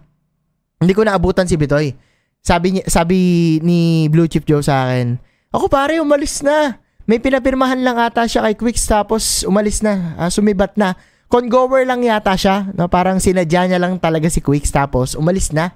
Hindi 0.83 0.91
ko 0.91 1.07
naabutan 1.07 1.47
si 1.47 1.55
Bitoy. 1.55 1.95
Sabi, 2.43 2.75
niya, 2.75 2.83
sabi 2.91 3.19
ni 3.63 4.11
Blue 4.11 4.27
Chip 4.27 4.43
Joe 4.43 4.59
sa 4.59 4.91
akin, 4.91 5.15
ako 5.55 5.71
pare, 5.71 6.03
umalis 6.03 6.43
na. 6.43 6.75
May 7.07 7.23
pinapirmahan 7.23 7.79
lang 7.79 7.95
ata 7.95 8.27
siya 8.27 8.43
kay 8.47 8.55
Quicks 8.59 8.83
tapos 8.83 9.47
umalis 9.47 9.79
na, 9.79 10.15
uh, 10.19 10.27
sumibat 10.27 10.75
na. 10.75 10.99
Congover 11.31 11.87
lang 11.87 12.03
yata 12.03 12.35
siya, 12.35 12.67
no? 12.75 12.91
parang 12.91 13.23
sinadya 13.23 13.65
niya 13.65 13.79
lang 13.79 13.95
talaga 13.95 14.27
si 14.27 14.43
Quicks 14.43 14.75
tapos 14.75 15.15
umalis 15.15 15.55
na. 15.55 15.71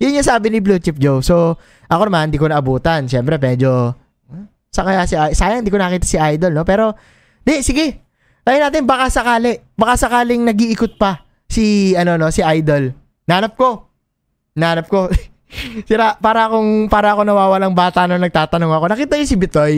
Yun 0.00 0.16
yung 0.16 0.24
sabi 0.24 0.48
ni 0.48 0.64
Blue 0.64 0.80
Chip 0.80 0.96
Joe. 0.96 1.20
So, 1.20 1.60
ako 1.88 2.08
naman, 2.08 2.32
hindi 2.32 2.40
ko 2.40 2.48
naabutan. 2.48 3.08
Siyempre, 3.08 3.36
medyo, 3.36 3.92
sa 4.72 4.84
kaya 4.84 5.04
si, 5.04 5.16
sayang, 5.16 5.64
hindi 5.64 5.72
ko 5.72 5.80
nakita 5.80 6.04
si 6.08 6.16
Idol, 6.16 6.52
no? 6.52 6.64
Pero, 6.64 6.96
di, 7.44 7.60
sige. 7.60 8.04
Tayo 8.44 8.56
natin, 8.56 8.88
baka 8.88 9.12
sakali, 9.12 9.58
baka 9.76 10.00
sakaling 10.00 10.48
nag-iikot 10.48 10.96
pa 10.96 11.24
si, 11.48 11.96
ano, 11.96 12.16
no, 12.16 12.32
si 12.32 12.40
Idol. 12.40 12.92
Nanap 13.28 13.56
ko. 13.56 13.88
Nanap 14.56 14.88
ko. 14.88 15.08
Sira, 15.86 16.18
para 16.18 16.50
akong, 16.50 16.90
para 16.90 17.14
ako 17.14 17.22
nawawalang 17.22 17.72
bata 17.72 18.04
nung 18.04 18.20
nagtatanong 18.20 18.72
ako, 18.76 18.84
nakita 18.90 19.14
niyo 19.14 19.26
si 19.30 19.38
Bitoy? 19.38 19.74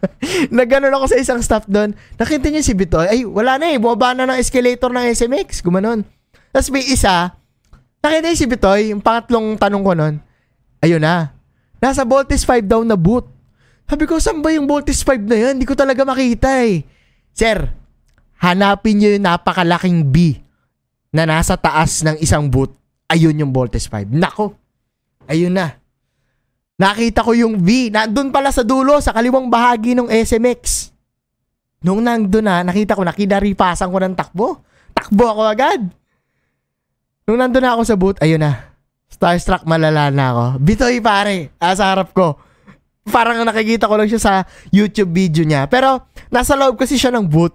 Nagganon 0.54 0.94
ako 0.94 1.10
sa 1.10 1.18
isang 1.18 1.42
staff 1.42 1.66
doon, 1.66 1.92
nakita 2.14 2.48
niyo 2.48 2.62
si 2.62 2.72
Bitoy? 2.72 3.06
Ay, 3.10 3.20
wala 3.26 3.58
na 3.58 3.74
eh, 3.74 3.82
bumaba 3.82 4.14
na 4.14 4.30
ng 4.30 4.38
escalator 4.38 4.94
ng 4.94 5.10
SMX, 5.10 5.60
gumanon. 5.66 6.06
Tapos 6.54 6.70
may 6.70 6.86
isa, 6.86 7.34
nakita 7.98 8.24
niyo 8.30 8.38
si 8.38 8.46
Bitoy, 8.46 8.80
yung 8.94 9.02
pangatlong 9.02 9.58
tanong 9.58 9.82
ko 9.82 9.92
noon, 9.98 10.14
ayun 10.78 11.02
na, 11.02 11.34
nasa 11.82 12.06
Voltis 12.06 12.46
5 12.46 12.62
daw 12.64 12.80
na 12.86 12.94
boot. 12.94 13.26
Sabi 13.88 14.04
ko, 14.06 14.22
saan 14.22 14.38
ba 14.38 14.54
yung 14.54 14.70
Voltis 14.70 15.02
5 15.02 15.26
na 15.26 15.36
yan? 15.36 15.52
Hindi 15.58 15.66
ko 15.66 15.74
talaga 15.74 16.06
makita 16.06 16.62
eh. 16.62 16.86
Sir, 17.34 17.74
hanapin 18.38 19.02
niyo 19.02 19.18
yung 19.18 19.26
napakalaking 19.26 20.06
B 20.06 20.38
na 21.10 21.26
nasa 21.26 21.58
taas 21.58 22.04
ng 22.06 22.20
isang 22.22 22.46
boot. 22.46 22.70
Ayun 23.08 23.40
yung 23.40 23.50
Voltis 23.50 23.88
5. 23.88 24.12
Nako, 24.12 24.67
Ayun 25.28 25.52
na. 25.52 25.76
Nakita 26.80 27.20
ko 27.20 27.36
yung 27.36 27.60
V. 27.60 27.92
Nandun 27.92 28.32
pala 28.32 28.48
sa 28.48 28.64
dulo, 28.64 28.96
sa 29.04 29.12
kaliwang 29.12 29.52
bahagi 29.52 29.92
ng 29.92 30.08
SMX. 30.08 30.94
Nung 31.84 32.02
nandun 32.02 32.48
na, 32.48 32.64
nakita 32.64 32.96
ko, 32.96 33.04
nakidaripasan 33.04 33.92
ko 33.92 33.98
ng 34.00 34.14
takbo. 34.16 34.64
Takbo 34.96 35.24
ako 35.28 35.42
agad. 35.46 35.80
Nung 37.28 37.38
nandun 37.38 37.60
na 37.60 37.76
ako 37.76 37.82
sa 37.84 37.94
booth, 37.94 38.18
ayun 38.24 38.40
na. 38.40 38.72
Starstruck 39.12 39.68
malala 39.68 40.08
na 40.08 40.24
ako. 40.32 40.44
Bitoy 40.64 41.02
pare, 41.04 41.52
ah, 41.60 41.76
sa 41.76 41.92
harap 41.92 42.14
ko. 42.16 42.38
Parang 43.08 43.42
nakikita 43.44 43.90
ko 43.90 43.94
lang 43.98 44.08
siya 44.08 44.22
sa 44.22 44.32
YouTube 44.72 45.12
video 45.12 45.44
niya. 45.44 45.68
Pero, 45.68 46.08
nasa 46.32 46.56
loob 46.56 46.78
kasi 46.78 46.96
siya 46.96 47.12
ng 47.12 47.26
booth. 47.26 47.54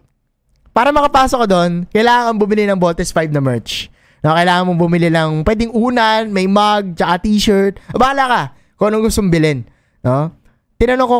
Para 0.73 0.91
makapasok 0.91 1.45
ko 1.45 1.47
doon, 1.47 1.71
kailangan 1.89 2.35
bumili 2.35 2.65
ng 2.67 2.77
Voltes 2.77 3.13
5 3.13 3.31
na 3.31 3.39
merch 3.39 3.92
na 4.23 4.39
kailangan 4.39 4.63
mong 4.71 4.79
bumili 4.79 5.11
lang, 5.11 5.43
pwedeng 5.43 5.75
unan, 5.75 6.31
may 6.31 6.47
mug, 6.47 6.95
tsaka 6.95 7.19
t-shirt. 7.19 7.75
Bahala 7.91 8.23
ka 8.31 8.43
kung 8.79 8.87
anong 8.87 9.11
gusto 9.11 9.19
mong 9.19 9.33
bilhin. 9.35 9.59
No? 9.99 10.31
Tinanong 10.79 11.09
ko, 11.11 11.17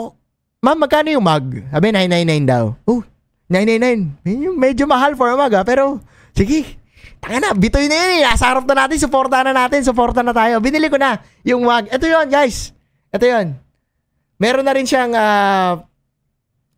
ma'am, 0.63 0.79
magkano 0.79 1.11
yung 1.11 1.27
mug? 1.27 1.67
Sabi, 1.67 1.91
999 1.91 2.47
daw. 2.47 2.65
Oh, 2.87 3.03
999. 3.51 4.55
Medyo 4.55 4.87
mahal 4.87 5.19
for 5.19 5.27
a 5.27 5.35
mug, 5.35 5.51
ha? 5.51 5.67
Pero, 5.67 5.99
sige, 6.31 6.79
tanga 7.19 7.43
na, 7.43 7.49
bitoy 7.51 7.91
na 7.91 7.95
yun 7.99 8.11
eh. 8.17 8.21
Nasa 8.23 8.47
harap 8.47 8.63
na 8.63 8.87
natin, 8.87 8.95
supporta 8.95 9.43
na 9.43 9.51
natin, 9.51 9.83
supporta 9.83 10.23
na 10.23 10.31
tayo. 10.31 10.63
Binili 10.63 10.87
ko 10.87 10.95
na 10.95 11.19
yung 11.43 11.67
mug. 11.67 11.91
Ito 11.91 12.07
yon 12.07 12.31
guys. 12.31 12.71
Ito 13.11 13.27
yon 13.27 13.59
Meron 14.39 14.63
na 14.63 14.75
rin 14.75 14.87
siyang 14.87 15.11
uh, 15.11 15.83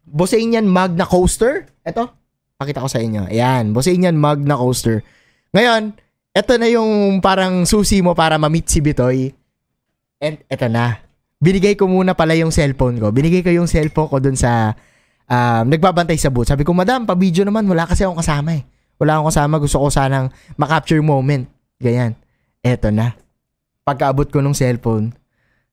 Bosanian 0.05 0.65
mug 0.65 0.98
na 0.98 1.05
coaster. 1.05 1.70
Ito, 1.86 2.10
pakita 2.58 2.82
ko 2.82 2.89
sa 2.89 2.98
inyo. 2.98 3.29
Ayan, 3.29 3.74
Bosanian 3.74 4.17
mug 4.17 4.41
na 4.41 4.58
coaster. 4.58 5.05
Ngayon, 5.53 5.98
eto 6.36 6.60
na 6.60 6.68
yung 6.68 7.24
parang 7.24 7.63
susi 7.63 8.04
mo 8.04 8.12
para 8.12 8.36
ma-meet 8.36 8.68
si 8.68 8.84
Bitoy. 8.84 9.32
And 10.20 10.44
eto 10.51 10.68
na. 10.68 11.00
Binigay 11.39 11.80
ko 11.80 11.88
muna 11.88 12.12
pala 12.12 12.36
yung 12.36 12.51
cellphone 12.51 13.00
ko. 13.00 13.15
Binigay 13.15 13.39
ko 13.39 13.56
yung 13.56 13.72
cellphone 13.72 14.12
ko 14.12 14.20
dun 14.20 14.36
sa 14.36 14.75
um, 15.32 15.63
nagbabantay 15.72 16.20
sa 16.20 16.27
booth. 16.27 16.51
Sabi 16.51 16.68
ko, 16.68 16.75
madam, 16.75 17.08
pa-video 17.08 17.48
naman. 17.48 17.63
Wala 17.63 17.88
kasi 17.88 18.04
akong 18.04 18.20
kasama 18.20 18.60
eh. 18.60 18.68
Wala 19.00 19.20
akong 19.20 19.32
kasama. 19.32 19.56
Gusto 19.63 19.80
ko 19.80 19.88
sanang 19.88 20.27
ma-capture 20.60 21.00
moment. 21.00 21.48
Ganyan. 21.80 22.20
Eto 22.60 22.92
na. 22.92 23.15
Pagkaabot 23.86 24.27
ko 24.27 24.42
nung 24.42 24.58
cellphone, 24.58 25.13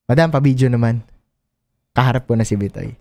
madam, 0.05 0.29
pa-video 0.29 0.69
naman. 0.69 1.01
Kaharap 1.97 2.29
ko 2.29 2.37
na 2.37 2.45
si 2.45 2.55
Bitoy. 2.55 2.93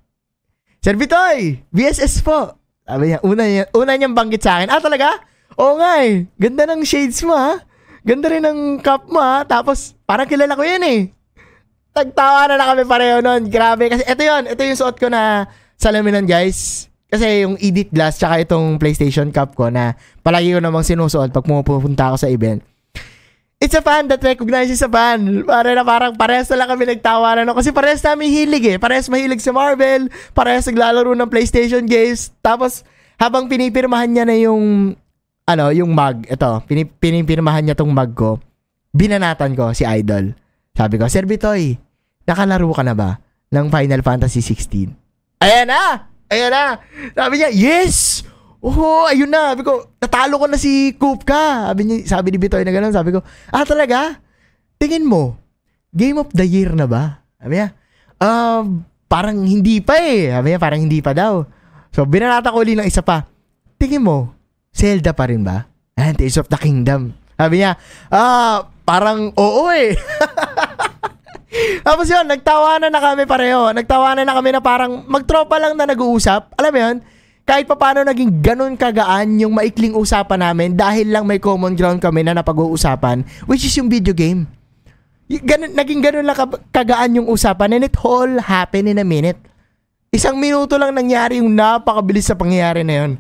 Sir 0.81 0.97
Bitoy! 0.97 1.61
VSS 1.69 2.25
po! 2.25 2.57
Sabi 2.87 3.13
niya, 3.13 3.19
una, 3.21 3.43
niya, 3.45 3.65
una 3.77 3.93
niyang 3.93 4.17
banggit 4.17 4.41
sa 4.41 4.57
akin. 4.57 4.71
Ah, 4.71 4.81
talaga? 4.81 5.30
Oo 5.61 5.77
nga 5.77 6.01
eh. 6.01 6.25
Ganda 6.41 6.65
ng 6.65 6.81
shades 6.81 7.21
mo 7.21 7.37
ha. 7.37 7.61
Ganda 8.01 8.33
rin 8.33 8.41
ng 8.41 8.81
cup 8.81 9.05
mo 9.05 9.21
ha. 9.21 9.45
Tapos, 9.45 9.93
parang 10.09 10.25
kilala 10.25 10.57
ko 10.57 10.65
yan 10.65 10.81
eh. 10.81 10.99
Tagtawa 11.93 12.49
na 12.49 12.57
na 12.57 12.65
kami 12.73 12.83
pareho 12.89 13.21
nun. 13.21 13.45
Grabe. 13.45 13.93
Kasi 13.93 14.01
ito 14.01 14.21
yon 14.25 14.49
Ito 14.49 14.61
yung 14.65 14.79
suot 14.81 14.97
ko 14.97 15.13
na 15.13 15.45
salaminan 15.77 16.25
guys. 16.25 16.89
Kasi 17.11 17.45
yung 17.45 17.61
edit 17.61 17.93
glass 17.93 18.17
tsaka 18.17 18.41
itong 18.41 18.81
PlayStation 18.81 19.29
cup 19.29 19.53
ko 19.53 19.69
na 19.69 19.93
palagi 20.25 20.55
ko 20.55 20.63
namang 20.63 20.87
sinusuot 20.87 21.29
pag 21.29 21.45
pumupunta 21.45 22.09
ako 22.09 22.25
sa 22.25 22.31
event. 22.31 22.63
It's 23.61 23.77
a 23.77 23.83
fan 23.85 24.09
that 24.09 24.23
recognizes 24.25 24.81
a 24.81 24.89
fan. 24.89 25.45
Para 25.45 25.77
na 25.77 25.85
parang 25.85 26.17
parehas 26.17 26.49
na 26.49 26.65
lang 26.65 26.73
kami 26.73 26.97
nagtawanan. 26.97 27.45
No? 27.45 27.53
Kasi 27.53 27.69
parehas 27.69 28.01
namin 28.01 28.33
hilig 28.33 28.65
eh. 28.65 28.77
Parehas 28.81 29.05
mahilig 29.05 29.45
sa 29.45 29.53
Marvel. 29.53 30.09
Parehas 30.33 30.65
naglalaro 30.65 31.13
ng 31.13 31.29
PlayStation 31.29 31.85
games. 31.85 32.33
Tapos, 32.41 32.81
habang 33.21 33.45
pinipirmahan 33.45 34.09
niya 34.09 34.25
na 34.25 34.33
yung 34.33 34.97
ano, 35.47 35.73
yung 35.73 35.91
mug, 35.91 36.27
ito, 36.27 36.49
pinip, 36.67 36.97
pinipirmahan 37.01 37.65
niya 37.65 37.77
tong 37.77 37.91
mug 37.91 38.11
ko. 38.13 38.37
Binanatan 38.91 39.55
ko 39.55 39.71
si 39.71 39.87
Idol. 39.87 40.35
Sabi 40.75 40.95
ko, 40.99 41.07
Sir 41.07 41.27
Bitoy, 41.27 41.75
nakalaro 42.27 42.71
ka 42.71 42.83
na 42.83 42.95
ba 42.95 43.19
ng 43.51 43.67
Final 43.71 44.01
Fantasy 44.03 44.39
16? 44.39 45.41
Ayan 45.43 45.67
na! 45.67 46.07
Ayan 46.31 46.51
na! 46.51 46.79
Sabi 47.11 47.41
niya, 47.41 47.49
yes! 47.51 48.23
Oh, 48.61 49.09
ayun 49.09 49.27
na. 49.27 49.57
Sabi 49.57 49.65
ko, 49.65 49.89
natalo 49.97 50.37
ko 50.37 50.45
na 50.45 50.55
si 50.55 50.93
Kupka. 50.95 51.73
Sabi, 51.73 51.81
niya, 51.89 51.97
sabi 52.05 52.29
ni 52.29 52.37
Bitoy 52.37 52.61
na 52.61 52.71
gano'n. 52.71 52.93
Sabi 52.93 53.09
ko, 53.09 53.25
ah, 53.49 53.65
talaga? 53.65 54.21
Tingin 54.77 55.03
mo, 55.03 55.35
Game 55.91 56.21
of 56.21 56.29
the 56.31 56.45
Year 56.45 56.71
na 56.71 56.85
ba? 56.85 57.25
Sabi 57.41 57.57
niya, 57.57 57.73
uh, 58.21 58.63
parang 59.09 59.43
hindi 59.43 59.81
pa 59.81 59.97
eh. 59.99 60.29
Sabi 60.31 60.53
niya, 60.53 60.59
parang 60.61 60.79
hindi 60.79 61.01
pa 61.01 61.11
daw. 61.11 61.43
So, 61.91 62.07
binanata 62.07 62.53
ko 62.53 62.63
ulit 62.63 62.79
ng 62.79 62.87
isa 62.87 63.03
pa. 63.03 63.27
Tingin 63.75 64.05
mo, 64.05 64.31
Zelda 64.71 65.11
pa 65.11 65.27
rin 65.27 65.43
ba? 65.43 65.67
And 65.99 66.15
Tears 66.15 66.39
of 66.39 66.47
the 66.47 66.57
Kingdom. 66.57 67.13
Sabi 67.35 67.61
niya, 67.61 67.75
ah, 68.09 68.65
parang 68.87 69.35
oo 69.35 69.67
eh. 69.69 69.93
Tapos 71.85 72.07
yun, 72.07 72.23
nagtawanan 72.25 72.89
na 72.89 73.01
kami 73.03 73.27
pareho. 73.27 73.75
Nagtawanan 73.75 74.23
na 74.23 74.33
kami 74.33 74.49
na 74.55 74.61
parang 74.63 75.03
magtropa 75.05 75.59
lang 75.59 75.75
na 75.75 75.83
nag-uusap. 75.91 76.55
Alam 76.55 76.71
mo 76.71 76.79
yun? 76.79 76.97
Kahit 77.43 77.67
pa 77.67 77.75
paano 77.75 78.07
naging 78.07 78.39
ganun 78.39 78.79
kagaan 78.79 79.41
yung 79.41 79.51
maikling 79.51 79.97
usapan 79.97 80.39
namin 80.39 80.77
dahil 80.77 81.11
lang 81.11 81.27
may 81.27 81.41
common 81.41 81.75
ground 81.75 81.99
kami 81.99 82.23
na 82.23 82.37
napag-uusapan, 82.37 83.27
which 83.49 83.67
is 83.67 83.75
yung 83.75 83.91
video 83.91 84.15
game. 84.15 84.47
Ganun, 85.27 85.75
naging 85.75 85.99
ganun 85.99 86.23
lang 86.23 86.37
kagaan 86.71 87.17
yung 87.19 87.27
usapan 87.27 87.75
and 87.75 87.91
it 87.91 87.97
all 87.99 88.29
happened 88.39 88.87
in 88.87 89.01
a 89.01 89.07
minute. 89.07 89.41
Isang 90.13 90.39
minuto 90.39 90.79
lang 90.79 90.95
nangyari 90.95 91.41
yung 91.43 91.51
napakabilis 91.51 92.29
sa 92.29 92.37
pangyayari 92.37 92.85
na 92.87 92.95
yun 93.03 93.11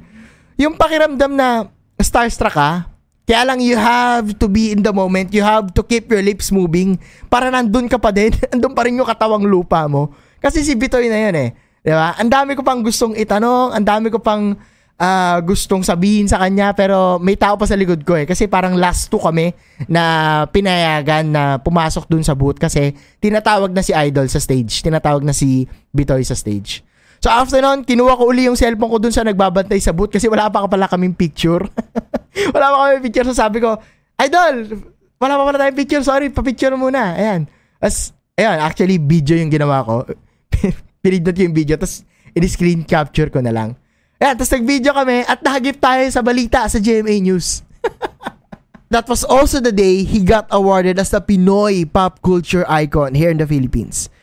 yung 0.61 0.77
pakiramdam 0.77 1.33
na 1.33 1.65
starstruck 1.97 2.53
ka, 2.53 2.85
kaya 3.25 3.41
lang 3.47 3.63
you 3.63 3.73
have 3.73 4.37
to 4.37 4.45
be 4.45 4.69
in 4.69 4.85
the 4.85 4.93
moment. 4.93 5.33
You 5.33 5.41
have 5.41 5.73
to 5.73 5.81
keep 5.81 6.11
your 6.11 6.21
lips 6.21 6.53
moving 6.53 7.01
para 7.33 7.49
nandun 7.49 7.89
ka 7.89 7.97
pa 7.97 8.13
din. 8.13 8.29
Andun 8.53 8.77
pa 8.77 8.85
rin 8.85 8.97
yung 9.01 9.09
katawang 9.09 9.45
lupa 9.45 9.89
mo. 9.89 10.13
Kasi 10.37 10.61
si 10.61 10.77
Bitoy 10.77 11.09
na 11.09 11.29
yan 11.29 11.35
eh. 11.37 11.49
Di 11.81 11.93
ba? 11.93 12.13
Ang 12.17 12.29
dami 12.29 12.53
ko 12.53 12.61
pang 12.61 12.81
gustong 12.85 13.17
itanong, 13.17 13.73
ang 13.73 13.85
dami 13.85 14.13
ko 14.13 14.21
pang 14.21 14.53
uh, 15.01 15.37
gustong 15.41 15.81
sabihin 15.81 16.29
sa 16.29 16.37
kanya 16.37 16.77
pero 16.77 17.17
may 17.17 17.33
tao 17.33 17.57
pa 17.57 17.65
sa 17.65 17.73
likod 17.73 18.05
ko 18.05 18.13
eh. 18.17 18.29
Kasi 18.29 18.45
parang 18.45 18.77
last 18.77 19.09
two 19.09 19.21
kami 19.21 19.53
na 19.89 20.45
pinayagan 20.49 21.25
na 21.25 21.43
pumasok 21.57 22.05
dun 22.05 22.21
sa 22.21 22.37
booth 22.37 22.61
kasi 22.61 22.93
tinatawag 23.17 23.73
na 23.73 23.81
si 23.81 23.93
Idol 23.97 24.29
sa 24.29 24.37
stage. 24.37 24.85
Tinatawag 24.85 25.25
na 25.25 25.33
si 25.33 25.65
Bitoy 25.89 26.21
sa 26.21 26.37
stage. 26.37 26.85
So 27.21 27.29
after 27.29 27.61
nun, 27.61 27.85
kinuha 27.85 28.17
ko 28.17 28.33
uli 28.33 28.49
yung 28.49 28.57
cellphone 28.57 28.89
ko 28.89 28.97
dun 28.97 29.13
sa 29.13 29.21
nagbabantay 29.21 29.77
sa 29.77 29.93
booth 29.93 30.09
kasi 30.09 30.25
wala 30.25 30.49
pa 30.49 30.65
pala 30.65 30.89
kaming 30.89 31.13
picture. 31.13 31.61
wala 32.57 32.65
pa 32.73 32.77
kami 32.89 33.05
picture. 33.05 33.29
So 33.29 33.37
sabi 33.37 33.61
ko, 33.61 33.77
Idol, 34.17 34.81
wala 35.21 35.37
pa 35.37 35.43
pala 35.45 35.57
tayong 35.61 35.77
picture. 35.77 36.01
Sorry, 36.01 36.33
pa-picture 36.33 36.73
muna. 36.73 37.13
Ayan. 37.13 37.49
As, 37.77 38.13
ayan, 38.37 38.57
actually, 38.57 38.97
video 38.97 39.37
yung 39.37 39.53
ginawa 39.53 39.85
ko. 39.85 40.09
Pinindot 41.05 41.37
ko 41.37 41.41
yung 41.45 41.57
video. 41.57 41.77
Tapos, 41.77 42.01
in-screen 42.33 42.85
capture 42.85 43.29
ko 43.29 43.41
na 43.41 43.53
lang. 43.53 43.77
Ayan, 44.21 44.37
tapos 44.37 44.53
nag-video 44.53 44.93
kami 44.93 45.25
at 45.25 45.41
nahagip 45.41 45.81
tayo 45.81 46.05
sa 46.09 46.21
balita 46.21 46.65
sa 46.69 46.77
GMA 46.77 47.21
News. 47.25 47.65
that 48.93 49.09
was 49.09 49.25
also 49.25 49.57
the 49.57 49.73
day 49.73 50.05
he 50.05 50.21
got 50.21 50.45
awarded 50.53 51.01
as 51.01 51.09
the 51.09 51.17
Pinoy 51.17 51.85
pop 51.89 52.21
culture 52.21 52.61
icon 52.69 53.17
here 53.17 53.33
in 53.33 53.41
the 53.41 53.49
Philippines. 53.49 54.13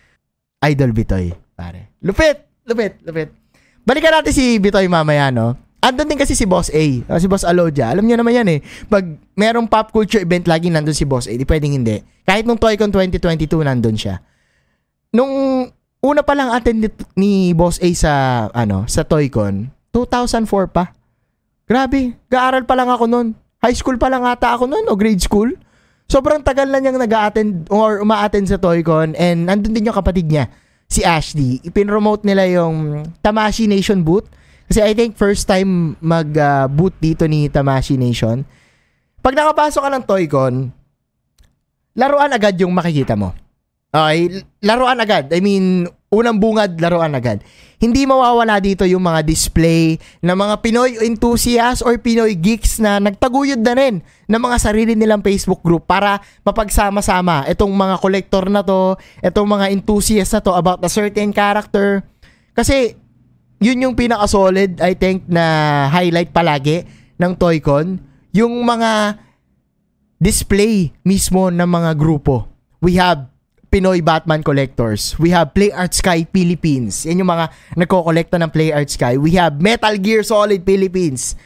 Idol 0.63 0.95
Bitoy, 0.95 1.35
pare. 1.59 1.91
Lupit! 2.03 2.48
Lupit! 2.69 3.01
Lupit. 3.03 3.33
Balikan 3.89 4.13
natin 4.13 4.37
si 4.37 4.61
Bitoy 4.61 4.85
mamaya, 4.85 5.33
no? 5.33 5.57
Andun 5.79 6.11
din 6.11 6.21
kasi 6.21 6.37
si 6.37 6.45
Boss 6.45 6.69
A, 6.75 6.85
uh, 7.09 7.19
si 7.23 7.31
Boss 7.31 7.47
Alodia. 7.47 7.89
Alam 7.89 8.05
niyo 8.05 8.21
naman 8.21 8.35
yan 8.35 8.49
eh. 8.51 8.61
Pag 8.91 9.17
merong 9.39 9.71
pop 9.71 9.95
culture 9.95 10.21
event, 10.21 10.45
lagi 10.45 10.69
nandun 10.69 10.93
si 10.93 11.09
Boss 11.09 11.31
A. 11.31 11.33
Di 11.33 11.47
pwedeng 11.49 11.73
hindi. 11.73 12.03
Kahit 12.27 12.45
nung 12.45 12.61
ToyCon 12.61 12.93
2022, 12.93 13.63
nandun 13.65 13.97
siya. 13.97 14.21
Nung 15.15 15.65
una 16.05 16.21
pa 16.27 16.35
lang 16.37 16.53
attend 16.53 16.93
ni 17.17 17.57
Boss 17.57 17.81
A 17.81 17.89
sa, 17.95 18.13
ano, 18.53 18.85
sa 18.91 19.07
ToyCon, 19.07 19.71
2004 19.95 20.69
pa. 20.69 20.93
Grabe, 21.65 22.19
gaaral 22.29 22.67
pa 22.69 22.75
lang 22.75 22.91
ako 22.91 23.09
noon. 23.09 23.29
High 23.63 23.77
school 23.79 23.97
pa 23.97 24.11
lang 24.13 24.27
ata 24.27 24.59
ako 24.59 24.67
noon 24.67 24.91
o 24.91 24.99
grade 24.99 25.23
school. 25.23 25.55
Sobrang 26.11 26.43
tagal 26.43 26.69
na 26.69 26.83
niyang 26.83 26.99
nag-attend 26.99 27.71
or 27.71 28.03
uma-attend 28.03 28.51
sa 28.51 28.59
ToyCon 28.59 29.15
and 29.15 29.47
nandun 29.47 29.73
din 29.73 29.89
yung 29.89 29.97
kapatid 29.97 30.27
niya, 30.27 30.51
si 30.89 31.05
Ashley. 31.05 31.61
Ipinromote 31.63 32.25
nila 32.25 32.49
yung 32.49 33.05
Tamashi 33.21 33.69
Nation 33.69 34.01
booth 34.01 34.27
kasi 34.69 34.85
I 34.85 34.93
think 34.93 35.17
first 35.17 35.49
time 35.49 35.97
mag-boot 36.01 36.97
uh, 36.97 37.01
dito 37.01 37.25
ni 37.25 37.49
Tamashi 37.49 37.97
Nation. 37.97 38.45
Pag 39.25 39.37
nakapasok 39.37 39.81
ka 39.85 39.91
ng 39.93 40.05
Toycon, 40.05 40.55
laruan 41.97 42.33
agad 42.33 42.57
yung 42.61 42.73
makikita 42.73 43.17
mo. 43.17 43.33
Okay, 43.89 44.45
laruan 44.61 45.01
agad. 45.01 45.33
I 45.33 45.41
mean, 45.41 45.89
unang 46.09 46.41
bungad, 46.41 46.77
laruan 46.81 47.13
agad. 47.13 47.45
Hindi 47.79 48.09
mawawala 48.09 48.59
dito 48.59 48.83
yung 48.89 49.05
mga 49.05 49.23
display 49.23 50.01
ng 50.25 50.35
mga 50.35 50.55
Pinoy 50.65 50.99
enthusiasts 51.05 51.85
or 51.85 51.95
Pinoy 52.01 52.35
geeks 52.35 52.83
na 52.83 52.99
nagtaguyod 52.99 53.61
na 53.63 53.75
rin 53.77 54.03
ng 54.27 54.41
mga 54.41 54.57
sarili 54.59 54.99
nilang 54.99 55.23
Facebook 55.23 55.63
group 55.63 55.87
para 55.87 56.19
mapagsama-sama 56.43 57.47
itong 57.47 57.71
mga 57.71 57.95
collector 58.03 58.45
na 58.51 58.67
to, 58.67 58.99
itong 59.23 59.47
mga 59.47 59.71
enthusiasts 59.71 60.35
na 60.35 60.43
to 60.43 60.53
about 60.57 60.83
a 60.83 60.91
certain 60.91 61.31
character. 61.31 62.03
Kasi 62.57 62.99
yun 63.63 63.85
yung 63.87 63.95
pinaka-solid, 63.95 64.83
I 64.83 64.99
think, 64.99 65.29
na 65.31 65.87
highlight 65.93 66.35
palagi 66.35 66.83
ng 67.15 67.33
Toycon. 67.39 68.01
Yung 68.35 68.59
mga 68.67 69.23
display 70.19 70.91
mismo 71.07 71.47
ng 71.47 71.69
mga 71.69 71.95
grupo. 71.95 72.51
We 72.83 72.99
have 72.99 73.31
Pinoy 73.69 74.03
Batman 74.03 74.43
Collectors. 74.43 75.17
We 75.21 75.31
have 75.31 75.53
Play 75.53 75.71
Art 75.71 75.93
Sky 75.93 76.25
Philippines. 76.29 77.05
Yan 77.05 77.21
yung 77.21 77.31
mga 77.31 77.53
nagko-collecta 77.77 78.41
ng 78.41 78.51
Play 78.51 78.73
Art 78.73 78.89
Sky. 78.89 79.21
We 79.21 79.37
have 79.37 79.61
Metal 79.61 79.95
Gear 80.01 80.25
Solid 80.25 80.65
Philippines. 80.65 81.37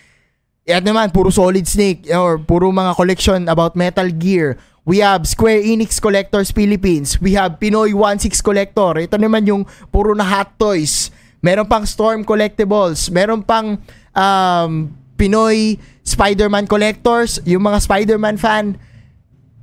Yan 0.65 0.87
naman, 0.87 1.11
puro 1.11 1.35
Solid 1.35 1.67
Snake 1.67 2.07
or 2.15 2.39
puro 2.39 2.71
mga 2.71 2.95
collection 2.95 3.51
about 3.51 3.75
Metal 3.75 4.07
Gear. 4.07 4.55
We 4.87 5.03
have 5.03 5.27
Square 5.27 5.63
Enix 5.63 5.99
Collectors 5.99 6.55
Philippines. 6.55 7.19
We 7.19 7.35
have 7.35 7.59
Pinoy 7.59 7.95
16 7.95 8.43
Collector. 8.43 9.03
Ito 9.03 9.19
naman 9.19 9.47
yung 9.47 9.67
puro 9.91 10.15
na 10.15 10.27
hot 10.27 10.55
toys 10.59 11.11
Meron 11.43 11.67
pang 11.67 11.83
Storm 11.83 12.23
Collectibles. 12.23 13.11
Meron 13.11 13.43
pang 13.43 13.75
um, 14.15 14.73
Pinoy 15.19 15.75
Spider-Man 16.07 16.71
Collectors. 16.71 17.43
Yung 17.43 17.67
mga 17.67 17.83
Spider-Man 17.83 18.39
fan. 18.39 18.79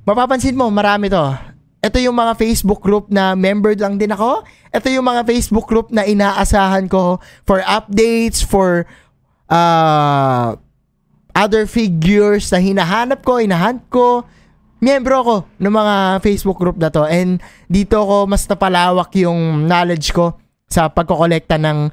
Mapapansin 0.03 0.59
mo, 0.59 0.67
marami 0.67 1.07
to. 1.07 1.48
Ito 1.79 1.95
yung 2.03 2.19
mga 2.19 2.35
Facebook 2.35 2.83
group 2.83 3.07
na 3.07 3.39
member 3.39 3.71
lang 3.79 3.95
din 3.95 4.11
ako. 4.11 4.43
Ito 4.75 4.91
yung 4.91 5.07
mga 5.07 5.23
Facebook 5.23 5.63
group 5.63 5.95
na 5.95 6.03
inaasahan 6.03 6.91
ko 6.91 7.23
for 7.47 7.63
updates, 7.63 8.43
for 8.43 8.83
uh, 9.47 10.59
other 11.31 11.63
figures 11.63 12.51
na 12.51 12.59
hinahanap 12.59 13.23
ko, 13.23 13.39
inahunt 13.39 13.87
ko. 13.87 14.27
Miyembro 14.83 15.23
ako 15.23 15.35
ng 15.59 15.71
mga 15.71 15.95
Facebook 16.19 16.59
group 16.59 16.75
na 16.79 16.91
to. 16.91 17.07
And 17.07 17.39
dito 17.71 17.99
ko 17.99 18.27
mas 18.27 18.43
napalawak 18.47 19.15
yung 19.15 19.67
knowledge 19.67 20.11
ko 20.11 20.35
sa 20.67 20.91
pagkokolekta 20.91 21.55
ng 21.59 21.91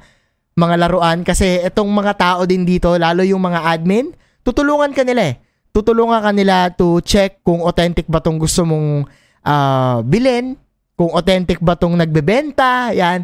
mga 0.57 0.75
laruan 0.83 1.23
kasi 1.23 1.63
itong 1.63 1.91
mga 1.95 2.13
tao 2.19 2.43
din 2.43 2.67
dito, 2.67 2.91
lalo 2.99 3.23
yung 3.23 3.43
mga 3.45 3.71
admin, 3.71 4.11
tutulungan 4.43 4.91
ka 4.91 5.07
nila 5.07 5.31
eh. 5.31 5.35
Tutulungan 5.71 6.25
ka 6.25 6.33
nila 6.33 6.73
to 6.73 6.99
check 7.05 7.45
kung 7.45 7.61
authentic 7.61 8.09
ba 8.09 8.19
tong 8.19 8.41
gusto 8.41 8.65
mong 8.65 9.05
uh, 9.47 10.03
bilhin, 10.03 10.59
kung 10.99 11.15
authentic 11.15 11.63
ba 11.63 11.79
tong 11.79 11.95
nagbebenta, 11.95 12.91
yan. 12.91 13.23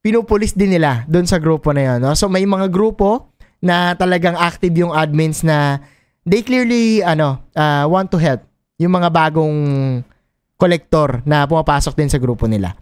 Pinupulis 0.00 0.54
din 0.54 0.78
nila 0.78 1.02
doon 1.10 1.26
sa 1.26 1.42
grupo 1.42 1.74
na 1.74 1.82
yun. 1.82 1.98
No? 1.98 2.14
So 2.14 2.30
may 2.30 2.46
mga 2.46 2.70
grupo 2.70 3.34
na 3.58 3.98
talagang 3.98 4.38
active 4.38 4.72
yung 4.78 4.94
admins 4.94 5.42
na 5.42 5.82
they 6.22 6.46
clearly 6.46 7.02
ano 7.02 7.42
uh, 7.58 7.82
want 7.90 8.06
to 8.14 8.20
help 8.20 8.46
yung 8.78 8.94
mga 8.94 9.10
bagong 9.10 9.58
collector 10.54 11.24
na 11.26 11.48
pumapasok 11.48 11.98
din 11.98 12.12
sa 12.12 12.20
grupo 12.20 12.46
nila 12.46 12.76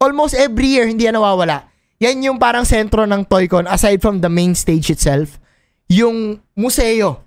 almost 0.00 0.32
every 0.34 0.80
year 0.80 0.88
hindi 0.88 1.04
yan 1.04 1.20
nawawala. 1.20 1.68
Yan 2.00 2.24
yung 2.24 2.40
parang 2.40 2.64
sentro 2.64 3.04
ng 3.04 3.28
Toycon 3.28 3.68
aside 3.68 4.00
from 4.00 4.24
the 4.24 4.32
main 4.32 4.56
stage 4.56 4.88
itself, 4.88 5.36
yung 5.92 6.40
museo. 6.56 7.20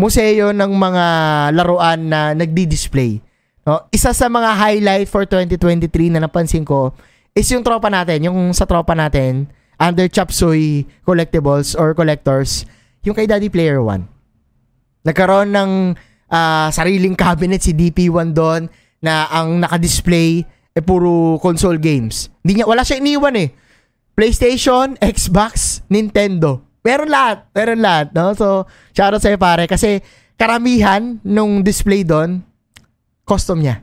Museo 0.00 0.50
ng 0.50 0.72
mga 0.72 1.04
laruan 1.52 2.08
na 2.08 2.32
nagdi-display. 2.32 3.20
No? 3.64 3.88
Isa 3.90 4.12
sa 4.12 4.28
mga 4.28 4.50
highlight 4.56 5.08
for 5.08 5.24
2023 5.24 6.12
na 6.12 6.24
napansin 6.24 6.64
ko 6.64 6.92
is 7.32 7.48
yung 7.50 7.64
tropa 7.64 7.88
natin, 7.88 8.28
yung 8.28 8.52
sa 8.52 8.68
tropa 8.68 8.92
natin 8.92 9.48
under 9.80 10.06
Chapsoy 10.06 10.86
Collectibles 11.02 11.74
or 11.74 11.96
Collectors, 11.96 12.68
yung 13.02 13.16
kay 13.16 13.26
Daddy 13.26 13.50
Player 13.50 13.82
1. 13.82 14.04
Nagkaroon 15.04 15.50
ng 15.50 15.70
uh, 16.30 16.68
sariling 16.70 17.16
cabinet 17.18 17.60
si 17.60 17.74
DP1 17.74 18.32
doon 18.32 18.70
na 19.04 19.28
ang 19.28 19.60
naka-display 19.60 20.44
eh 20.74 20.82
puro 20.82 21.38
console 21.38 21.78
games. 21.78 22.32
Hindi 22.42 22.60
niya, 22.60 22.66
wala 22.66 22.82
siya 22.82 22.98
iniwan 22.98 23.38
eh. 23.38 23.48
PlayStation, 24.14 24.98
Xbox, 24.98 25.82
Nintendo. 25.86 26.62
Meron 26.82 27.10
lahat. 27.10 27.46
Meron 27.54 27.80
lahat. 27.82 28.10
No? 28.10 28.34
So, 28.34 28.66
shoutout 28.90 29.22
sa'yo 29.22 29.38
pare. 29.38 29.70
Kasi 29.70 30.02
karamihan 30.34 31.22
nung 31.22 31.62
display 31.62 32.02
doon, 32.02 32.42
custom 33.24 33.60
niya. 33.60 33.80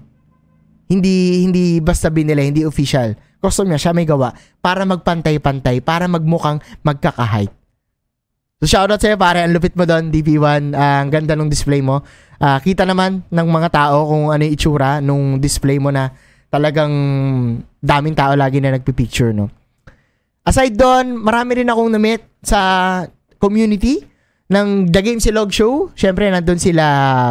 Hindi 0.87 1.45
hindi 1.45 1.63
basta 1.81 2.07
binili, 2.07 2.47
hindi 2.47 2.63
official. 2.63 3.17
Custom 3.41 3.73
niya, 3.73 3.89
siya 3.89 3.93
may 3.97 4.05
gawa 4.05 4.33
para 4.61 4.85
magpantay-pantay, 4.85 5.81
para 5.81 6.05
magmukhang 6.05 6.61
magkaka-height. 6.85 7.49
So 8.61 8.69
shoutout 8.69 9.01
sa'yo 9.01 9.17
pare, 9.17 9.41
ang 9.41 9.57
lupit 9.57 9.73
mo 9.73 9.89
doon, 9.89 10.13
DP1. 10.13 10.77
Uh, 10.77 10.77
ah, 10.77 11.01
ang 11.01 11.09
ganda 11.09 11.33
ng 11.33 11.49
display 11.49 11.81
mo. 11.81 12.05
Uh, 12.37 12.61
kita 12.61 12.85
naman 12.85 13.25
ng 13.25 13.47
mga 13.49 13.69
tao 13.73 14.05
kung 14.05 14.29
ano 14.29 14.41
yung 14.45 14.53
itsura 14.53 15.01
nung 15.01 15.41
display 15.41 15.81
mo 15.81 15.89
na 15.89 16.13
talagang 16.53 16.93
daming 17.81 18.13
tao 18.13 18.37
lagi 18.37 18.61
na 18.61 18.77
nagpipicture, 18.77 19.33
no? 19.33 19.49
Aside 20.45 20.77
doon, 20.77 21.17
marami 21.17 21.65
rin 21.65 21.69
akong 21.73 21.89
na-meet 21.89 22.21
sa 22.45 22.59
community 23.41 24.05
ng 24.51 24.91
The 24.91 24.99
Game 24.99 25.23
Silog 25.23 25.55
Show. 25.55 25.95
Siyempre, 25.95 26.27
nandun 26.27 26.59
sila 26.59 26.83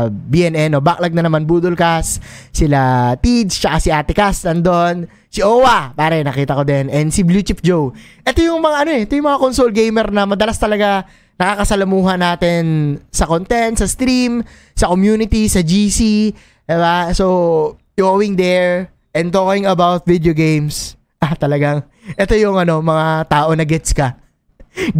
BNN, 0.09 0.73
no? 0.73 0.81
Backlog 0.81 1.13
na 1.13 1.29
naman 1.29 1.45
Budolcast, 1.45 2.25
sila 2.51 3.13
Tids, 3.21 3.61
tsaka 3.61 3.77
si 3.77 3.93
Ate 3.93 4.17
Cass 4.17 4.49
nandun. 4.49 5.05
Si 5.29 5.45
Owa, 5.45 5.93
pare, 5.93 6.25
nakita 6.25 6.57
ko 6.57 6.65
din. 6.65 6.89
And 6.89 7.13
si 7.13 7.21
Blue 7.21 7.45
Chip 7.45 7.61
Joe. 7.61 7.93
Ito 8.25 8.41
yung 8.41 8.65
mga 8.65 8.77
ano 8.83 8.91
eh, 8.97 9.05
ito 9.05 9.13
yung 9.15 9.29
mga 9.29 9.39
console 9.39 9.71
gamer 9.77 10.09
na 10.09 10.25
madalas 10.25 10.57
talaga 10.57 11.05
nakakasalamuhan 11.37 12.19
natin 12.19 12.97
sa 13.13 13.29
content, 13.29 13.77
sa 13.77 13.87
stream, 13.87 14.41
sa 14.73 14.89
community, 14.89 15.47
sa 15.47 15.61
GC. 15.61 16.33
Diba? 16.67 17.13
So, 17.13 17.77
going 17.95 18.35
there, 18.35 18.91
And 19.11 19.35
talking 19.35 19.67
about 19.67 20.07
video 20.07 20.31
games, 20.31 20.95
ah 21.25 21.35
talagang, 21.35 21.83
ito 22.15 22.35
yung 22.39 22.63
ano, 22.63 22.79
mga 22.79 23.27
tao 23.27 23.51
na 23.59 23.67
gets 23.67 23.91
ka. 23.91 24.15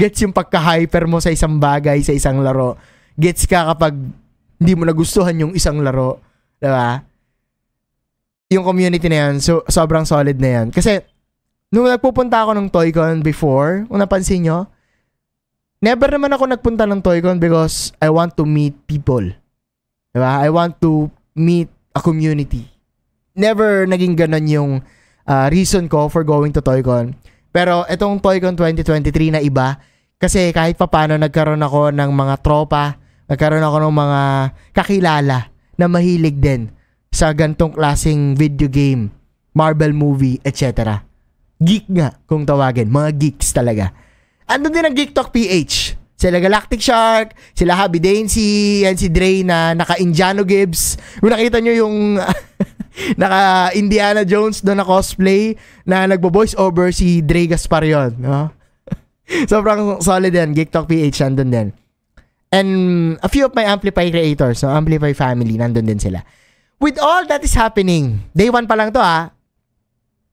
Gets 0.01 0.25
yung 0.25 0.35
pagka-hyper 0.35 1.09
mo 1.09 1.19
sa 1.19 1.33
isang 1.33 1.57
bagay, 1.57 2.05
sa 2.05 2.13
isang 2.13 2.41
laro. 2.41 2.77
Gets 3.17 3.49
ka 3.49 3.73
kapag 3.75 3.97
hindi 4.61 4.73
mo 4.77 4.85
nagustuhan 4.85 5.37
yung 5.41 5.53
isang 5.57 5.81
laro. 5.81 6.21
Diba? 6.61 7.01
Yung 8.51 8.65
community 8.67 9.07
na 9.09 9.29
yan, 9.29 9.35
so, 9.41 9.65
sobrang 9.71 10.05
solid 10.05 10.37
na 10.37 10.61
yan. 10.61 10.67
Kasi, 10.75 11.01
nung 11.73 11.87
nagpupunta 11.89 12.45
ako 12.45 12.53
ng 12.59 12.69
Toycon 12.69 13.23
before, 13.25 13.87
kung 13.89 14.03
napansin 14.03 14.45
nyo, 14.45 14.69
never 15.81 16.11
naman 16.13 16.35
ako 16.35 16.45
nagpunta 16.51 16.85
ng 16.85 17.01
Toycon 17.01 17.39
because 17.39 17.95
I 18.03 18.11
want 18.13 18.37
to 18.37 18.45
meet 18.45 18.75
people. 18.85 19.25
Diba? 20.13 20.33
I 20.43 20.51
want 20.51 20.77
to 20.83 21.09
meet 21.33 21.71
a 21.95 22.03
community 22.03 22.71
never 23.41 23.87
naging 23.87 24.19
ganun 24.19 24.47
yung 24.47 24.71
uh, 25.27 25.47
reason 25.49 25.89
ko 25.89 26.13
for 26.13 26.27
going 26.27 26.53
to 26.53 26.63
Toycon. 26.63 27.15
Pero 27.51 27.83
itong 27.87 28.23
Toycon 28.23 28.55
2023 28.55 29.37
na 29.37 29.41
iba, 29.43 29.79
kasi 30.19 30.55
kahit 30.55 30.79
papano 30.79 31.19
nagkaroon 31.19 31.63
ako 31.63 31.91
ng 31.91 32.11
mga 32.15 32.35
tropa, 32.43 32.99
nagkaroon 33.27 33.65
ako 33.65 33.77
ng 33.87 33.95
mga 33.95 34.23
kakilala 34.75 35.39
na 35.75 35.87
mahilig 35.91 36.39
din 36.39 36.71
sa 37.11 37.35
gantong 37.35 37.75
klaseng 37.75 38.39
video 38.39 38.71
game, 38.71 39.11
Marvel 39.55 39.91
movie, 39.91 40.39
etc. 40.47 41.03
Geek 41.59 41.91
nga 41.91 42.15
kung 42.31 42.47
tawagin, 42.47 42.87
mga 42.87 43.11
geeks 43.19 43.51
talaga. 43.51 43.91
Ano 44.51 44.71
din 44.71 44.83
ang 44.83 44.95
Geek 44.95 45.15
Talk 45.15 45.31
PH 45.31 46.01
Sila 46.21 46.37
Galactic 46.37 46.85
Shark, 46.85 47.33
sila 47.57 47.73
Happy 47.73 47.97
Dancy, 47.97 48.85
yan 48.85 48.93
si 48.93 49.09
Dre 49.09 49.41
na 49.41 49.73
naka-Indiano 49.73 50.45
Gibbs. 50.45 51.01
Kung 51.17 51.33
nakita 51.33 51.65
nyo 51.65 51.73
yung 51.73 52.21
naka 53.21 53.71
Indiana 53.77 54.23
Jones 54.27 54.63
doon 54.63 54.83
na 54.83 54.87
cosplay 54.87 55.55
na 55.87 56.07
nagbo-voice 56.07 56.59
over 56.59 56.91
si 56.91 57.23
Dre 57.25 57.47
Gaspar 57.47 57.87
yun. 57.87 58.17
No? 58.19 58.51
Sobrang 59.51 60.03
solid 60.03 60.35
yan. 60.35 60.55
Geek 60.55 60.75
Talk 60.75 60.91
PH 60.91 61.27
nandun 61.27 61.51
din. 61.51 61.69
And 62.51 62.71
a 63.23 63.31
few 63.31 63.47
of 63.47 63.55
my 63.55 63.63
Amplify 63.63 64.11
creators, 64.11 64.67
no? 64.67 64.75
Amplify 64.75 65.15
family, 65.15 65.55
nandun 65.55 65.87
din 65.87 66.03
sila. 66.03 66.19
With 66.83 66.99
all 66.99 67.29
that 67.31 67.45
is 67.47 67.55
happening, 67.55 68.27
day 68.35 68.51
one 68.51 68.67
pa 68.67 68.75
lang 68.75 68.91
to 68.91 68.99
ah. 68.99 69.31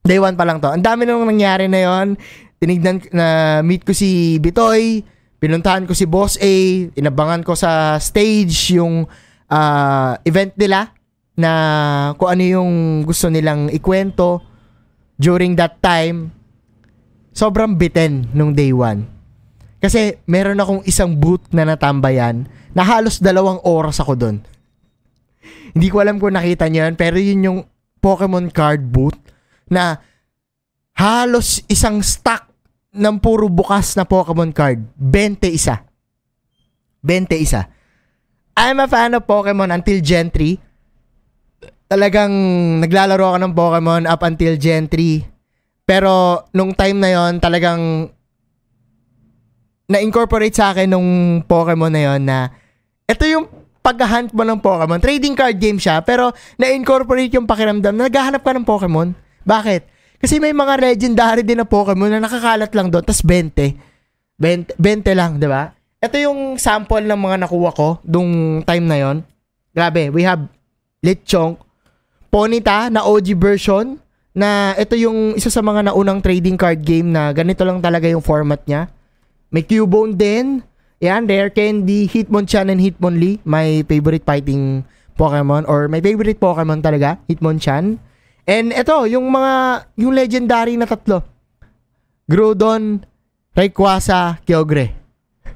Day 0.02 0.18
one 0.18 0.34
pa 0.34 0.42
lang 0.42 0.58
to. 0.58 0.72
Ang 0.72 0.82
dami 0.82 1.06
nang 1.06 1.22
nangyari 1.22 1.70
na 1.70 1.84
yon. 1.84 2.18
Tinignan 2.58 3.04
na 3.14 3.26
meet 3.62 3.86
ko 3.86 3.94
si 3.94 4.42
Bitoy, 4.42 5.06
Pinuntahan 5.38 5.86
ko 5.86 5.94
si 5.94 6.02
Boss 6.02 6.34
A, 6.42 6.54
inabangan 6.98 7.46
ko 7.46 7.54
sa 7.54 7.94
stage 8.02 8.74
yung 8.74 9.06
uh, 9.46 10.12
event 10.26 10.50
nila 10.58 10.90
na 11.38 11.52
kung 12.18 12.34
ano 12.34 12.42
yung 12.42 12.72
gusto 13.06 13.30
nilang 13.30 13.70
ikwento 13.70 14.42
during 15.14 15.54
that 15.54 15.78
time. 15.78 16.34
Sobrang 17.30 17.78
biten 17.78 18.26
nung 18.34 18.50
day 18.50 18.74
one. 18.74 19.06
Kasi 19.78 20.18
meron 20.26 20.58
akong 20.58 20.82
isang 20.82 21.14
booth 21.14 21.46
na 21.54 21.62
natambayan 21.62 22.50
na 22.74 22.82
halos 22.82 23.22
dalawang 23.22 23.62
oras 23.62 24.02
ako 24.02 24.18
doon. 24.18 24.36
Hindi 25.70 25.86
ko 25.94 26.02
alam 26.02 26.18
kung 26.18 26.34
nakita 26.34 26.66
niyo 26.66 26.82
yan, 26.90 26.98
pero 26.98 27.14
yun 27.22 27.46
yung 27.46 27.60
Pokemon 28.02 28.50
card 28.50 28.82
booth 28.90 29.18
na 29.70 30.02
halos 30.98 31.62
isang 31.70 32.02
stack 32.02 32.50
ng 32.90 33.22
puro 33.22 33.46
bukas 33.46 33.94
na 33.94 34.02
Pokemon 34.02 34.50
card. 34.50 34.82
21. 34.98 35.86
21. 37.06 37.70
I'm 38.58 38.82
a 38.82 38.90
fan 38.90 39.14
of 39.14 39.22
Pokemon 39.22 39.70
until 39.70 40.02
Gen 40.02 40.34
3. 40.34 40.67
Talagang 41.88 42.32
naglalaro 42.84 43.34
ako 43.34 43.38
ng 43.40 43.54
Pokemon 43.56 44.02
up 44.04 44.20
until 44.20 44.54
Gen 44.60 44.86
3. 44.92 45.24
Pero 45.88 46.44
nung 46.52 46.76
time 46.76 47.00
na 47.00 47.10
yon 47.16 47.40
talagang 47.40 48.12
na-incorporate 49.88 50.52
sa 50.52 50.76
akin 50.76 50.92
nung 50.92 51.40
Pokemon 51.48 51.88
na 51.88 52.02
yon 52.12 52.20
na 52.28 52.52
ito 53.08 53.24
yung 53.24 53.48
paghahunt 53.80 54.36
mo 54.36 54.44
ng 54.44 54.60
Pokemon. 54.60 55.00
Trading 55.00 55.32
card 55.32 55.56
game 55.56 55.80
siya, 55.80 56.04
pero 56.04 56.36
na-incorporate 56.60 57.32
yung 57.40 57.48
pakiramdam 57.48 57.96
na 57.96 58.12
naghahanap 58.12 58.44
ka 58.44 58.52
ng 58.52 58.68
Pokemon. 58.68 59.16
Bakit? 59.48 59.88
Kasi 60.20 60.36
may 60.36 60.52
mga 60.52 60.76
legendary 60.76 61.40
din 61.40 61.56
na 61.56 61.64
Pokemon 61.64 62.12
na 62.12 62.20
nakakalat 62.20 62.68
lang 62.76 62.92
doon, 62.92 63.00
tas 63.00 63.24
20. 63.24 63.80
20, 64.36 64.76
20 64.76 65.16
lang, 65.16 65.40
di 65.40 65.48
ba? 65.48 65.72
Ito 66.04 66.20
yung 66.20 66.60
sample 66.60 67.08
ng 67.08 67.16
mga 67.16 67.48
nakuha 67.48 67.70
ko 67.72 67.88
dung 68.04 68.60
time 68.68 68.84
na 68.84 68.96
yon. 69.00 69.16
Grabe, 69.72 70.12
we 70.12 70.20
have 70.20 70.44
Lechonk, 71.00 71.56
Ponita 72.28 72.92
na 72.92 73.08
OG 73.08 73.40
version 73.40 73.96
na 74.36 74.76
ito 74.76 74.92
yung 74.94 75.32
isa 75.34 75.48
sa 75.48 75.64
mga 75.64 75.88
naunang 75.88 76.20
trading 76.20 76.60
card 76.60 76.84
game 76.84 77.08
na 77.08 77.32
ganito 77.32 77.64
lang 77.64 77.80
talaga 77.80 78.04
yung 78.04 78.20
format 78.20 78.60
niya. 78.68 78.92
May 79.48 79.64
Cubone 79.64 80.12
din. 80.12 80.60
Yan, 81.00 81.24
Rare 81.24 81.48
Candy, 81.54 82.04
Hitmonchan 82.10 82.68
and 82.68 82.82
Hitmonlee. 82.82 83.40
My 83.48 83.80
favorite 83.88 84.26
fighting 84.28 84.84
Pokemon 85.16 85.64
or 85.66 85.88
my 85.88 86.04
favorite 86.04 86.36
Pokemon 86.36 86.84
talaga, 86.84 87.16
Hitmonchan. 87.30 87.96
And 88.48 88.66
ito, 88.76 88.96
yung 89.08 89.24
mga, 89.30 89.86
yung 89.96 90.12
legendary 90.12 90.74
na 90.76 90.84
tatlo. 90.84 91.22
Groudon, 92.28 93.02
Rayquaza, 93.56 94.42
Kyogre. 94.44 94.92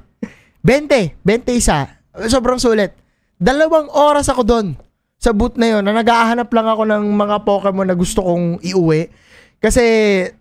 20, 0.65 1.21
20 1.21 1.59
isa. 1.59 2.01
Sobrang 2.27 2.57
sulit. 2.57 2.95
Dalawang 3.37 3.91
oras 3.93 4.31
ako 4.31 4.41
doon 4.41 4.67
sa 5.23 5.31
booth 5.31 5.55
na 5.55 5.71
yon 5.71 5.87
na 5.87 5.95
nag-ahanap 5.95 6.51
lang 6.51 6.67
ako 6.67 6.83
ng 6.83 7.03
mga 7.15 7.35
Pokemon 7.47 7.87
na 7.87 7.95
gusto 7.95 8.19
kong 8.19 8.59
iuwi. 8.59 9.07
Kasi 9.63 9.83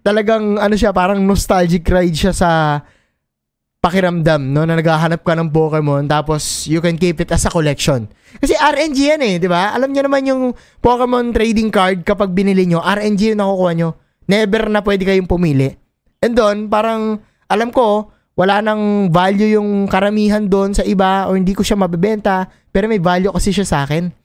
talagang 0.03 0.59
ano 0.59 0.75
siya, 0.75 0.91
parang 0.91 1.23
nostalgic 1.23 1.87
ride 1.87 2.19
siya 2.19 2.35
sa 2.35 2.83
pakiramdam, 3.79 4.43
no? 4.51 4.67
Na 4.67 4.75
naghahanap 4.75 5.23
ka 5.23 5.39
ng 5.39 5.55
Pokemon 5.55 6.11
tapos 6.11 6.67
you 6.67 6.83
can 6.83 6.99
keep 6.99 7.23
it 7.23 7.31
as 7.31 7.47
a 7.47 7.51
collection. 7.55 8.11
Kasi 8.43 8.59
RNG 8.59 8.99
yan 9.15 9.23
eh, 9.23 9.35
di 9.39 9.47
ba? 9.47 9.71
Alam 9.71 9.95
niyo 9.95 10.03
naman 10.11 10.27
yung 10.27 10.43
Pokemon 10.83 11.31
trading 11.31 11.71
card 11.71 12.03
kapag 12.03 12.35
binili 12.35 12.67
nyo, 12.67 12.83
RNG 12.83 13.39
yung 13.39 13.41
nakukuha 13.43 13.73
nyo. 13.79 13.95
Never 14.27 14.67
na 14.67 14.83
pwede 14.83 15.07
kayong 15.07 15.31
pumili. 15.31 15.79
And 16.19 16.35
doon, 16.35 16.67
parang 16.67 17.23
alam 17.47 17.71
ko, 17.71 18.11
wala 18.35 18.59
nang 18.59 19.15
value 19.15 19.55
yung 19.55 19.87
karamihan 19.87 20.43
doon 20.43 20.75
sa 20.75 20.83
iba 20.83 21.31
o 21.31 21.39
hindi 21.39 21.55
ko 21.55 21.63
siya 21.63 21.79
mabebenta, 21.79 22.51
pero 22.75 22.91
may 22.91 22.99
value 22.99 23.31
kasi 23.31 23.55
siya 23.55 23.67
sa 23.67 23.87
akin. 23.87 24.22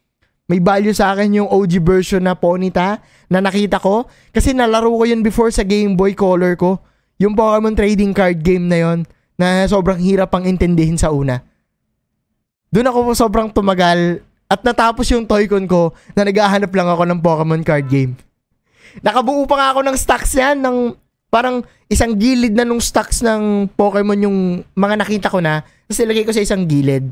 May 0.47 0.63
value 0.63 0.95
sa 0.95 1.11
akin 1.11 1.43
yung 1.43 1.49
OG 1.51 1.83
version 1.83 2.23
na 2.23 2.31
Ponyta 2.31 3.03
na 3.27 3.43
nakita 3.43 3.83
ko 3.83 4.07
kasi 4.31 4.55
nalaro 4.55 4.95
ko 4.95 5.03
yun 5.03 5.19
before 5.19 5.51
sa 5.51 5.67
Game 5.67 5.99
Boy 5.99 6.15
Color 6.15 6.55
ko. 6.55 6.79
Yung 7.19 7.35
Pokemon 7.35 7.75
trading 7.75 8.15
card 8.15 8.39
game 8.39 8.71
na 8.71 8.79
yon 8.79 8.99
na 9.35 9.67
sobrang 9.67 9.99
hirap 9.99 10.31
pang 10.31 10.47
intindihin 10.47 10.95
sa 10.95 11.11
una. 11.11 11.43
Doon 12.71 12.87
ako 12.87 12.99
sobrang 13.11 13.51
tumagal 13.51 14.23
at 14.47 14.63
natapos 14.63 15.11
yung 15.11 15.27
Toycon 15.27 15.67
ko 15.67 15.91
na 16.15 16.23
naghahanap 16.23 16.71
lang 16.71 16.87
ako 16.87 17.03
ng 17.03 17.19
Pokemon 17.19 17.63
card 17.67 17.91
game. 17.91 18.15
Nakabuo 19.03 19.43
pa 19.43 19.55
nga 19.59 19.67
ako 19.75 19.83
ng 19.83 19.97
stocks 19.99 20.31
yan 20.39 20.63
ng 20.63 20.95
parang 21.27 21.59
isang 21.91 22.15
gilid 22.15 22.55
na 22.55 22.63
nung 22.63 22.79
stocks 22.79 23.19
ng 23.19 23.67
Pokemon 23.75 24.23
yung 24.23 24.37
mga 24.79 24.95
nakita 24.95 25.27
ko 25.27 25.43
na 25.43 25.67
tapos 25.87 25.99
ilagay 25.99 26.23
ko 26.23 26.31
sa 26.31 26.39
isang 26.39 26.63
gilid. 26.63 27.11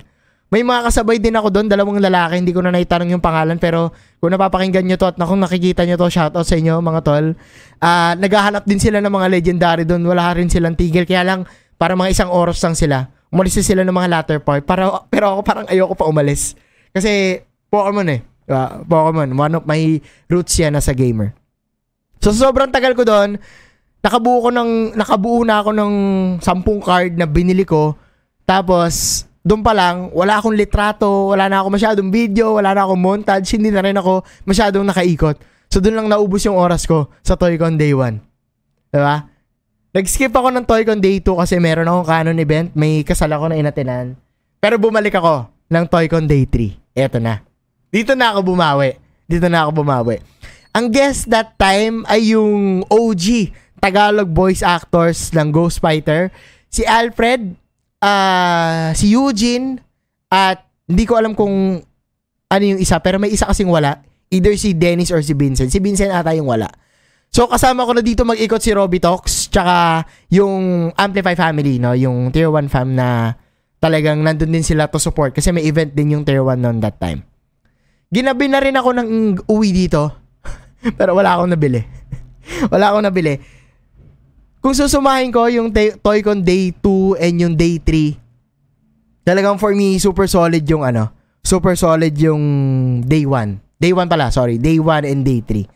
May 0.54 0.62
mga 0.62 0.88
kasabay 0.88 1.18
din 1.18 1.34
ako 1.34 1.50
doon, 1.50 1.68
dalawang 1.68 1.98
lalaki, 1.98 2.38
hindi 2.38 2.54
ko 2.54 2.62
na 2.62 2.70
naitanong 2.70 3.18
yung 3.18 3.24
pangalan 3.24 3.58
pero 3.58 3.92
kung 4.22 4.30
napapakinggan 4.30 4.86
nyo 4.86 4.96
to 4.96 5.10
at 5.10 5.18
kung 5.18 5.42
nakikita 5.42 5.84
nyo 5.84 5.98
to, 5.98 6.08
shoutout 6.08 6.46
sa 6.46 6.56
inyo 6.56 6.80
mga 6.80 7.02
tol. 7.02 7.34
Uh, 7.82 8.14
naghahanap 8.16 8.64
din 8.64 8.78
sila 8.78 9.02
ng 9.02 9.10
mga 9.10 9.28
legendary 9.34 9.84
doon, 9.90 10.06
wala 10.06 10.32
rin 10.38 10.46
silang 10.48 10.78
tigil. 10.78 11.04
Kaya 11.04 11.26
lang, 11.26 11.50
para 11.76 11.94
mga 11.96 12.12
isang 12.12 12.32
oras 12.32 12.60
lang 12.64 12.76
sila. 12.76 13.12
Umalis 13.32 13.60
sila 13.60 13.84
ng 13.84 13.92
mga 13.92 14.10
latter 14.12 14.40
part. 14.40 14.64
Para, 14.64 15.04
pero 15.12 15.36
ako 15.36 15.42
parang 15.44 15.66
ayoko 15.68 15.94
pa 15.98 16.08
umalis. 16.08 16.56
Kasi 16.96 17.44
Pokemon 17.68 18.08
eh. 18.16 18.20
Uh, 18.48 18.80
Pokemon. 18.88 19.36
One 19.36 19.54
of 19.60 19.64
my 19.68 20.00
roots 20.32 20.56
yan 20.56 20.80
as 20.80 20.88
a 20.88 20.96
gamer. 20.96 21.36
So 22.24 22.32
sobrang 22.32 22.72
tagal 22.72 22.96
ko 22.96 23.04
doon. 23.04 23.36
Nakabuo 24.00 24.48
ko 24.48 24.50
ng 24.56 24.96
nakabuo 24.96 25.44
na 25.44 25.60
ako 25.60 25.70
ng 25.76 25.94
10 26.40 26.88
card 26.88 27.12
na 27.20 27.28
binili 27.28 27.68
ko. 27.68 28.00
Tapos 28.48 29.26
doon 29.46 29.62
pa 29.62 29.78
lang, 29.78 30.10
wala 30.10 30.42
akong 30.42 30.58
litrato, 30.58 31.30
wala 31.30 31.46
na 31.46 31.62
ako 31.62 31.78
masyadong 31.78 32.10
video, 32.10 32.58
wala 32.58 32.74
na 32.74 32.82
akong 32.82 32.98
montage, 32.98 33.54
hindi 33.54 33.70
na 33.70 33.86
rin 33.86 33.94
ako 33.94 34.26
masyadong 34.42 34.82
nakaikot. 34.90 35.38
So 35.70 35.78
doon 35.78 36.02
lang 36.02 36.08
naubos 36.10 36.42
yung 36.50 36.58
oras 36.58 36.90
ko 36.90 37.14
sa 37.22 37.38
Toycon 37.38 37.78
Day 37.78 37.94
1. 37.94 38.18
Diba? 38.90 39.30
Nag-skip 39.94 40.34
ako 40.34 40.50
ng 40.50 40.66
Toycon 40.66 40.98
Day 40.98 41.22
2 41.22 41.30
kasi 41.38 41.62
meron 41.62 41.86
akong 41.86 42.10
canon 42.10 42.42
event. 42.42 42.74
May 42.74 43.06
kasal 43.06 43.30
ako 43.30 43.54
na 43.54 43.62
inatinan. 43.62 44.18
Pero 44.58 44.82
bumalik 44.82 45.14
ako 45.14 45.46
ng 45.70 45.86
Toycon 45.94 46.26
Day 46.26 46.50
3. 46.50 46.98
Eto 46.98 47.22
na. 47.22 47.46
Dito 47.94 48.18
na 48.18 48.34
ako 48.34 48.50
bumawi. 48.50 48.98
Dito 49.30 49.46
na 49.46 49.70
ako 49.70 49.86
bumawi. 49.86 50.26
Ang 50.74 50.90
guest 50.90 51.30
that 51.30 51.54
time 51.56 52.02
ay 52.10 52.34
yung 52.34 52.82
OG 52.90 53.54
Tagalog 53.78 54.34
voice 54.34 54.66
actors 54.66 55.30
ng 55.38 55.54
Ghost 55.54 55.78
Fighter. 55.78 56.34
Si 56.68 56.82
Alfred, 56.82 57.54
uh, 58.02 58.92
si 58.96 59.14
Eugene, 59.14 59.80
at 60.32 60.66
hindi 60.90 61.04
ko 61.08 61.16
alam 61.16 61.38
kung 61.38 61.80
ano 62.50 62.64
yung 62.64 62.80
isa, 62.82 63.00
pero 63.00 63.18
may 63.22 63.32
isa 63.32 63.48
kasing 63.48 63.70
wala. 63.70 64.04
Either 64.30 64.54
si 64.58 64.74
Dennis 64.74 65.14
or 65.14 65.22
si 65.22 65.38
Vincent. 65.38 65.70
Si 65.70 65.80
Vincent 65.80 66.12
ata 66.12 66.34
yung 66.34 66.50
wala. 66.50 66.68
So 67.36 67.52
kasama 67.52 67.84
ko 67.84 67.92
na 67.92 68.00
dito 68.00 68.24
mag-ikot 68.24 68.64
si 68.64 68.72
Robby 68.72 69.04
Talks 69.04 69.52
tsaka 69.52 70.08
yung 70.32 70.88
Amplify 70.96 71.36
family 71.36 71.84
no, 71.84 71.92
yung 71.92 72.32
Tier 72.32 72.48
1 72.48 72.72
fam 72.72 72.96
na 72.96 73.36
talagang 73.84 74.24
nandun 74.24 74.56
din 74.56 74.64
sila 74.64 74.88
to 74.88 75.04
support 75.04 75.36
kasi 75.36 75.52
may 75.52 75.68
event 75.68 75.92
din 75.92 76.16
yung 76.16 76.24
Tier 76.24 76.40
1 76.40 76.56
noon 76.56 76.80
that 76.80 76.96
time. 76.96 77.28
Ginabi 78.08 78.48
na 78.48 78.64
rin 78.64 78.80
ako 78.80 78.90
ng 78.96 79.10
uwi 79.52 79.76
dito. 79.76 80.16
Pero 81.00 81.12
wala 81.12 81.36
akong 81.36 81.52
nabili. 81.52 81.84
wala 82.72 82.96
akong 82.96 83.04
nabili. 83.04 83.36
Kung 84.66 84.74
susumahin 84.74 85.30
ko 85.30 85.46
yung 85.46 85.70
Toycon 86.02 86.42
Day 86.42 86.74
2 86.74 87.22
and 87.22 87.36
yung 87.38 87.54
Day 87.54 87.78
3, 87.78 88.18
talagang 89.22 89.62
for 89.62 89.78
me, 89.78 90.02
super 90.02 90.26
solid 90.26 90.66
yung 90.66 90.82
ano, 90.82 91.14
super 91.46 91.78
solid 91.78 92.18
yung 92.18 92.42
Day 93.06 93.30
1. 93.30 93.62
Day 93.78 93.94
1 93.94 94.10
pala, 94.10 94.34
sorry. 94.34 94.58
Day 94.58 94.82
1 94.82 95.06
and 95.06 95.22
Day 95.22 95.46
3. 95.46 95.70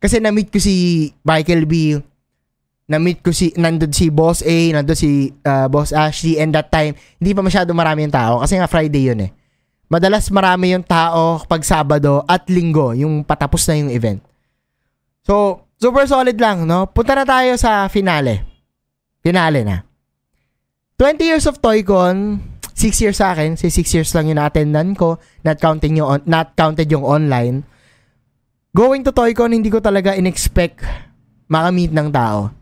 Kasi 0.00 0.24
na-meet 0.24 0.48
ko 0.48 0.56
si 0.56 1.12
Michael 1.20 1.68
B. 1.68 2.00
Na-meet 2.88 3.20
ko 3.20 3.28
si, 3.28 3.52
nandun 3.60 3.92
si 3.92 4.08
Boss 4.08 4.40
A, 4.40 4.56
nandun 4.72 4.96
si 4.96 5.36
uh, 5.44 5.68
Boss 5.68 5.92
Ashley, 5.92 6.40
and 6.40 6.56
that 6.56 6.72
time, 6.72 6.96
hindi 7.20 7.36
pa 7.36 7.44
masyado 7.44 7.76
marami 7.76 8.08
yung 8.08 8.16
tao 8.16 8.40
kasi 8.40 8.56
nga 8.56 8.64
Friday 8.64 9.12
yun 9.12 9.20
eh. 9.20 9.30
Madalas 9.92 10.32
marami 10.32 10.72
yung 10.72 10.86
tao 10.88 11.44
pag 11.44 11.60
Sabado 11.60 12.24
at 12.24 12.48
Linggo, 12.48 12.96
yung 12.96 13.20
patapos 13.20 13.68
na 13.68 13.84
yung 13.84 13.92
event. 13.92 14.24
So, 15.28 15.60
super 15.80 16.04
solid 16.04 16.36
lang, 16.36 16.68
no? 16.68 16.86
Punta 16.92 17.16
na 17.16 17.24
tayo 17.24 17.56
sa 17.56 17.88
finale. 17.88 18.44
Finale 19.24 19.64
na. 19.64 19.82
20 21.00 21.16
years 21.24 21.48
of 21.48 21.56
Toycon, 21.64 22.44
6 22.76 23.00
years 23.00 23.16
sa 23.16 23.32
akin, 23.32 23.56
si 23.56 23.72
6 23.72 23.96
years 23.96 24.12
lang 24.12 24.28
yung 24.28 24.36
attendan 24.36 24.92
ko, 24.92 25.16
not 25.40 25.56
counting 25.56 25.96
yung 25.96 26.20
on, 26.20 26.20
not 26.28 26.52
counted 26.52 26.84
yung 26.92 27.02
online. 27.02 27.64
Going 28.76 29.00
to 29.08 29.10
Toycon, 29.10 29.56
hindi 29.56 29.72
ko 29.72 29.80
talaga 29.80 30.12
in-expect 30.12 30.84
makamit 31.48 31.90
ng 31.90 32.12
tao. 32.12 32.52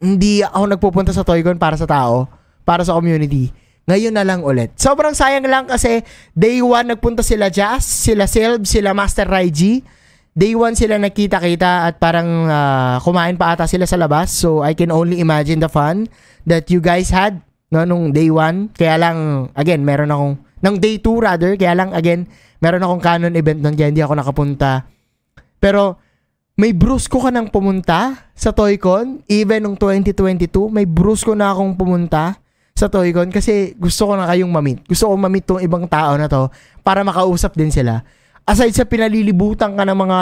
Hindi 0.00 0.40
ako 0.40 0.64
nagpupunta 0.74 1.12
sa 1.12 1.22
Toycon 1.22 1.60
para 1.60 1.76
sa 1.76 1.84
tao, 1.84 2.26
para 2.64 2.80
sa 2.82 2.96
community. 2.96 3.52
Ngayon 3.84 4.16
na 4.16 4.24
lang 4.24 4.40
ulit. 4.40 4.72
Sobrang 4.80 5.12
sayang 5.12 5.44
lang 5.44 5.68
kasi 5.68 6.00
day 6.32 6.64
1 6.64 6.96
nagpunta 6.96 7.20
sila 7.20 7.52
Jazz, 7.52 7.84
sila 7.84 8.24
Silb, 8.24 8.64
sila 8.64 8.96
Master 8.96 9.28
Raiji. 9.28 9.84
Day 10.34 10.58
1 10.58 10.74
sila 10.74 10.98
nagkita-kita 10.98 11.86
at 11.86 12.02
parang 12.02 12.50
uh, 12.50 12.98
kumain 13.06 13.38
pa 13.38 13.54
ata 13.54 13.70
sila 13.70 13.86
sa 13.86 13.94
labas. 13.94 14.34
So 14.34 14.66
I 14.66 14.74
can 14.74 14.90
only 14.90 15.22
imagine 15.22 15.62
the 15.62 15.70
fun 15.70 16.10
that 16.42 16.66
you 16.74 16.82
guys 16.82 17.14
had 17.14 17.38
no 17.70 17.86
nung 17.86 18.10
day 18.10 18.26
1 18.30 18.74
kaya 18.74 18.98
lang 18.98 19.50
again 19.54 19.86
meron 19.86 20.10
akong 20.10 20.34
nung 20.58 20.82
day 20.82 20.98
2 20.98 21.22
rather 21.22 21.54
kaya 21.54 21.78
lang 21.78 21.94
again 21.94 22.26
meron 22.58 22.82
akong 22.82 23.02
canon 23.02 23.34
event 23.38 23.62
nun 23.62 23.78
kaya 23.78 23.94
hindi 23.94 24.02
ako 24.02 24.18
nakapunta. 24.18 24.90
Pero 25.62 26.02
may 26.58 26.74
brusko 26.74 27.22
ka 27.22 27.30
nang 27.30 27.46
pumunta 27.54 28.30
sa 28.34 28.50
Toycon 28.50 29.22
even 29.30 29.62
nung 29.62 29.78
2022 29.78 30.50
may 30.66 30.86
brusko 30.86 31.38
na 31.38 31.54
akong 31.54 31.78
pumunta 31.78 32.42
sa 32.74 32.90
Toycon 32.90 33.30
kasi 33.30 33.78
gusto 33.78 34.10
ko 34.10 34.18
na 34.18 34.26
kayong 34.26 34.50
mamit 34.50 34.82
gusto 34.86 35.06
ko 35.06 35.14
mamit 35.14 35.46
tong 35.46 35.62
ibang 35.62 35.86
tao 35.86 36.18
na 36.18 36.26
to 36.26 36.50
para 36.82 37.06
makausap 37.06 37.54
din 37.54 37.70
sila 37.70 38.02
aside 38.44 38.76
sa 38.76 38.88
pinalilibutan 38.88 39.72
ka 39.76 39.82
ng 39.84 39.98
mga 39.98 40.20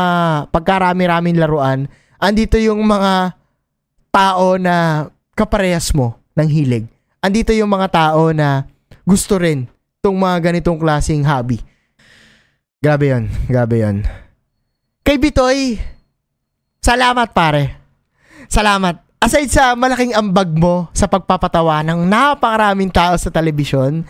pagkarami-raming 0.54 1.38
laruan 1.38 1.90
andito 2.22 2.56
yung 2.58 2.82
mga 2.86 3.34
tao 4.14 4.58
na 4.58 5.06
kaparehas 5.34 5.90
mo 5.94 6.18
ng 6.38 6.48
hilig 6.48 6.86
andito 7.22 7.54
yung 7.54 7.70
mga 7.70 7.88
tao 7.90 8.34
na 8.34 8.66
gusto 9.02 9.38
rin 9.38 9.66
tong 10.02 10.18
mga 10.18 10.50
ganitong 10.50 10.82
klaseng 10.82 11.22
hobby. 11.22 11.62
Grabe 12.82 13.14
yon, 13.14 13.30
grabe 13.46 13.78
yon. 13.78 14.02
Kay 15.06 15.14
Bitoy, 15.14 15.78
salamat 16.82 17.30
pare. 17.30 17.78
Salamat. 18.50 18.98
Aside 19.22 19.46
sa 19.46 19.78
malaking 19.78 20.18
ambag 20.18 20.50
mo 20.50 20.90
sa 20.90 21.06
pagpapatawa 21.06 21.86
ng 21.86 22.10
napakaraming 22.10 22.90
tao 22.90 23.14
sa 23.14 23.30
telebisyon, 23.30 24.02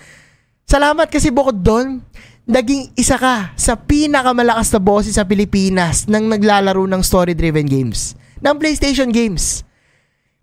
salamat 0.64 1.12
kasi 1.12 1.28
bukod 1.28 1.60
doon, 1.60 2.00
naging 2.46 2.90
isa 2.98 3.14
ka 3.18 3.54
sa 3.54 3.78
pinakamalakas 3.78 4.74
na 4.74 4.80
boses 4.82 5.14
sa 5.14 5.26
Pilipinas 5.26 6.10
nang 6.10 6.26
naglalaro 6.26 6.84
ng 6.90 7.02
story-driven 7.02 7.66
games, 7.66 8.18
ng 8.42 8.54
PlayStation 8.58 9.14
games. 9.14 9.62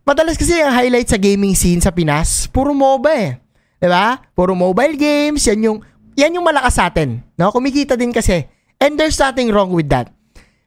Madalas 0.07 0.39
kasi 0.39 0.57
ang 0.57 0.73
highlight 0.73 1.11
sa 1.11 1.19
gaming 1.19 1.53
scene 1.53 1.83
sa 1.83 1.93
Pinas, 1.93 2.49
puro 2.49 2.73
MOBA 2.73 3.11
eh. 3.13 3.31
'Di 3.79 3.87
ba? 3.87 4.19
Puro 4.35 4.57
mobile 4.57 4.99
games, 4.99 5.45
yan 5.47 5.59
yung 5.63 5.77
yan 6.19 6.35
yung 6.35 6.43
malakas 6.43 6.75
sa 6.75 6.91
atin, 6.91 7.23
no? 7.39 7.53
Kumikita 7.53 7.95
din 7.95 8.11
kasi. 8.11 8.43
And 8.79 8.99
there's 8.99 9.19
nothing 9.19 9.51
wrong 9.51 9.71
with 9.71 9.87
that. 9.91 10.11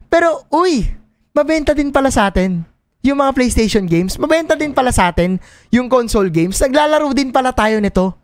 Pero 0.09 0.49
uy, 0.53 0.89
mabenta 1.33 1.73
din 1.77 1.93
pala 1.93 2.09
sa 2.09 2.29
atin 2.29 2.65
yung 3.05 3.19
mga 3.21 3.33
PlayStation 3.37 3.85
games. 3.85 4.17
Mabenta 4.17 4.57
din 4.57 4.73
pala 4.73 4.93
sa 4.95 5.13
atin 5.13 5.37
yung 5.75 5.91
console 5.91 6.33
games. 6.33 6.57
Naglalaro 6.61 7.11
din 7.13 7.35
pala 7.35 7.53
tayo 7.53 7.81
nito. 7.81 8.22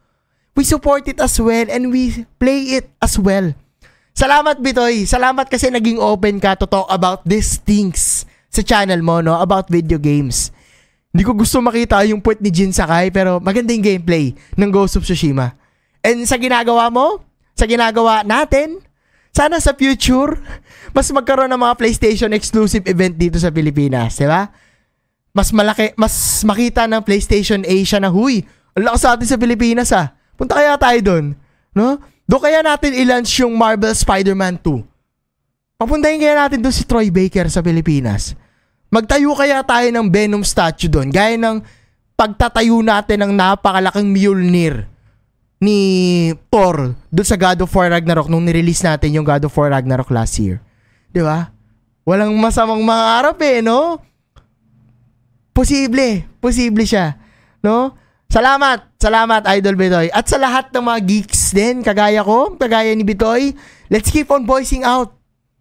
We 0.58 0.66
support 0.66 1.06
it 1.06 1.22
as 1.22 1.38
well 1.38 1.70
and 1.70 1.94
we 1.94 2.26
play 2.42 2.82
it 2.82 2.90
as 2.98 3.14
well. 3.14 3.54
Salamat 4.10 4.58
Bitoy. 4.58 5.06
Salamat 5.06 5.46
kasi 5.46 5.70
naging 5.70 6.02
open 6.02 6.42
ka 6.42 6.58
to 6.58 6.66
talk 6.66 6.90
about 6.90 7.22
these 7.22 7.62
things 7.62 8.26
sa 8.50 8.66
channel 8.66 8.98
mo, 8.98 9.22
no? 9.22 9.38
About 9.38 9.70
video 9.70 10.02
games. 10.02 10.50
Hindi 11.14 11.22
ko 11.22 11.38
gusto 11.38 11.62
makita 11.62 12.02
yung 12.10 12.18
puwet 12.18 12.42
ni 12.42 12.50
Jin 12.50 12.74
Sakai 12.74 13.14
pero 13.14 13.38
maganda 13.38 13.70
yung 13.70 13.86
gameplay 13.86 14.34
ng 14.58 14.70
Ghost 14.74 14.98
of 14.98 15.06
Tsushima. 15.06 15.54
And 16.02 16.26
sa 16.26 16.34
ginagawa 16.34 16.90
mo, 16.90 17.22
sa 17.54 17.70
ginagawa 17.70 18.26
natin, 18.26 18.82
sana 19.30 19.62
sa 19.62 19.78
future, 19.78 20.42
mas 20.98 21.06
magkaroon 21.14 21.54
ng 21.54 21.62
mga 21.70 21.78
PlayStation 21.78 22.34
exclusive 22.34 22.82
event 22.90 23.14
dito 23.14 23.38
sa 23.38 23.54
Pilipinas, 23.54 24.18
di 24.18 24.26
ba? 24.26 24.50
Mas 25.30 25.54
malaki, 25.54 25.94
mas 25.94 26.42
makita 26.42 26.90
ng 26.90 27.06
PlayStation 27.06 27.62
Asia 27.62 28.02
na, 28.02 28.10
huy, 28.10 28.42
ang 28.74 28.90
lakas 28.90 29.06
sa 29.06 29.14
atin 29.14 29.28
sa 29.30 29.38
Pilipinas 29.38 29.94
ah. 29.94 30.17
Punta 30.38 30.54
kaya 30.54 30.78
tayo 30.78 31.00
doon, 31.02 31.34
no? 31.74 31.98
Doon 32.30 32.42
kaya 32.46 32.62
natin 32.62 32.94
i-launch 32.94 33.42
yung 33.42 33.58
Marvel 33.58 33.90
Spider-Man 33.90 34.62
2. 34.62 35.82
Papuntahin 35.82 36.22
kaya 36.22 36.46
natin 36.46 36.62
doon 36.62 36.74
si 36.74 36.86
Troy 36.86 37.10
Baker 37.10 37.50
sa 37.50 37.58
Pilipinas. 37.58 38.38
Magtayo 38.88 39.34
kaya 39.34 39.60
tayo 39.66 39.88
ng 39.90 40.06
Venom 40.06 40.46
statue 40.46 40.86
doon, 40.86 41.10
gaya 41.10 41.34
ng 41.34 41.58
pagtatayo 42.14 42.78
natin 42.82 43.26
ng 43.26 43.32
napakalaking 43.34 44.14
Mjolnir 44.14 44.86
ni 45.58 45.78
Thor 46.50 46.94
doon 47.10 47.26
sa 47.26 47.34
God 47.34 47.66
of 47.66 47.74
War 47.74 47.90
Ragnarok 47.90 48.30
nung 48.30 48.46
nirelease 48.46 48.86
natin 48.86 49.18
yung 49.18 49.26
God 49.26 49.50
of 49.50 49.54
War 49.58 49.74
Ragnarok 49.74 50.10
last 50.14 50.38
year. 50.38 50.62
'Di 51.10 51.22
ba? 51.22 51.50
Walang 52.06 52.32
masamang 52.38 52.80
mangarap 52.80 53.36
eh, 53.42 53.60
no? 53.60 54.00
Posible, 55.52 56.24
posible 56.38 56.86
siya, 56.86 57.18
no? 57.60 57.92
Salamat, 58.28 58.92
salamat 59.00 59.40
Idol 59.56 59.72
Bitoy. 59.72 60.12
At 60.12 60.28
sa 60.28 60.36
lahat 60.36 60.68
ng 60.68 60.84
mga 60.84 61.00
geeks 61.00 61.56
din, 61.56 61.80
kagaya 61.80 62.20
ko, 62.20 62.60
kagaya 62.60 62.92
ni 62.92 63.00
Bitoy, 63.00 63.56
let's 63.88 64.12
keep 64.12 64.28
on 64.28 64.44
voicing 64.44 64.84
out 64.84 65.16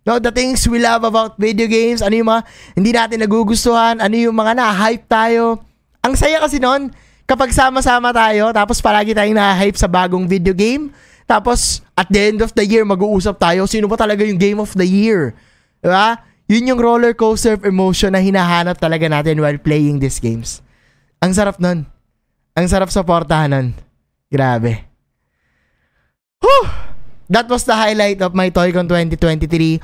No, 0.08 0.24
the 0.24 0.32
things 0.32 0.64
we 0.72 0.80
love 0.80 1.04
about 1.04 1.36
video 1.36 1.68
games, 1.68 2.00
ano 2.00 2.16
yung 2.16 2.32
mga 2.32 2.42
hindi 2.80 2.92
natin 2.96 3.20
nagugustuhan, 3.20 4.00
ano 4.00 4.16
yung 4.16 4.40
mga 4.40 4.56
na-hype 4.56 5.04
tayo. 5.04 5.60
Ang 6.00 6.16
saya 6.16 6.40
kasi 6.40 6.64
noon, 6.64 6.96
kapag 7.28 7.52
sama-sama 7.52 8.16
tayo, 8.16 8.56
tapos 8.56 8.80
palagi 8.80 9.12
tayong 9.12 9.36
na-hype 9.36 9.76
sa 9.76 9.92
bagong 9.92 10.24
video 10.24 10.56
game, 10.56 10.96
tapos 11.28 11.84
at 11.92 12.08
the 12.08 12.32
end 12.32 12.40
of 12.40 12.56
the 12.56 12.64
year, 12.64 12.88
mag-uusap 12.88 13.36
tayo, 13.36 13.68
sino 13.68 13.92
ba 13.92 14.00
talaga 14.00 14.24
yung 14.24 14.40
game 14.40 14.64
of 14.64 14.72
the 14.80 14.88
year? 14.88 15.36
Diba? 15.84 16.24
Yun 16.48 16.72
yung 16.72 16.80
roller 16.80 17.12
coaster 17.12 17.60
of 17.60 17.68
emotion 17.68 18.16
na 18.16 18.24
hinahanap 18.24 18.80
talaga 18.80 19.12
natin 19.12 19.44
while 19.44 19.60
playing 19.60 20.00
these 20.00 20.24
games. 20.24 20.64
Ang 21.20 21.36
sarap 21.36 21.60
nun. 21.60 21.97
Ang 22.58 22.66
sarap 22.66 22.90
supportahan 22.90 23.54
nun. 23.54 23.68
Grabe. 24.34 24.82
Whew! 26.42 26.66
That 27.30 27.46
was 27.46 27.62
the 27.70 27.78
highlight 27.78 28.18
of 28.26 28.34
my 28.34 28.50
ToyCon 28.50 28.90
2023. 28.90 29.78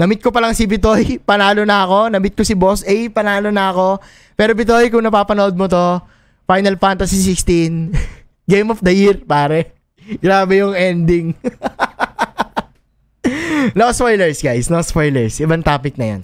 Namit 0.00 0.24
ko 0.24 0.32
pa 0.32 0.40
lang 0.40 0.56
si 0.56 0.64
Bitoy, 0.64 1.18
panalo 1.28 1.68
na 1.68 1.84
ako. 1.84 2.08
Namit 2.16 2.32
ko 2.32 2.40
si 2.40 2.56
Boss 2.56 2.80
A, 2.88 2.96
panalo 3.12 3.52
na 3.52 3.68
ako. 3.68 4.00
Pero 4.40 4.56
Bitoy, 4.56 4.88
kung 4.88 5.04
napapanood 5.04 5.52
mo 5.52 5.68
to, 5.68 6.00
Final 6.48 6.80
Fantasy 6.80 7.20
16, 7.20 7.92
Game 8.52 8.72
of 8.72 8.80
the 8.80 8.96
Year, 8.96 9.20
pare. 9.20 9.76
Grabe 10.16 10.64
yung 10.64 10.72
ending. 10.72 11.36
no 13.76 13.92
spoilers, 13.92 14.40
guys. 14.40 14.72
No 14.72 14.80
spoilers. 14.80 15.36
Ibang 15.44 15.60
topic 15.60 16.00
na 16.00 16.16
yan. 16.16 16.22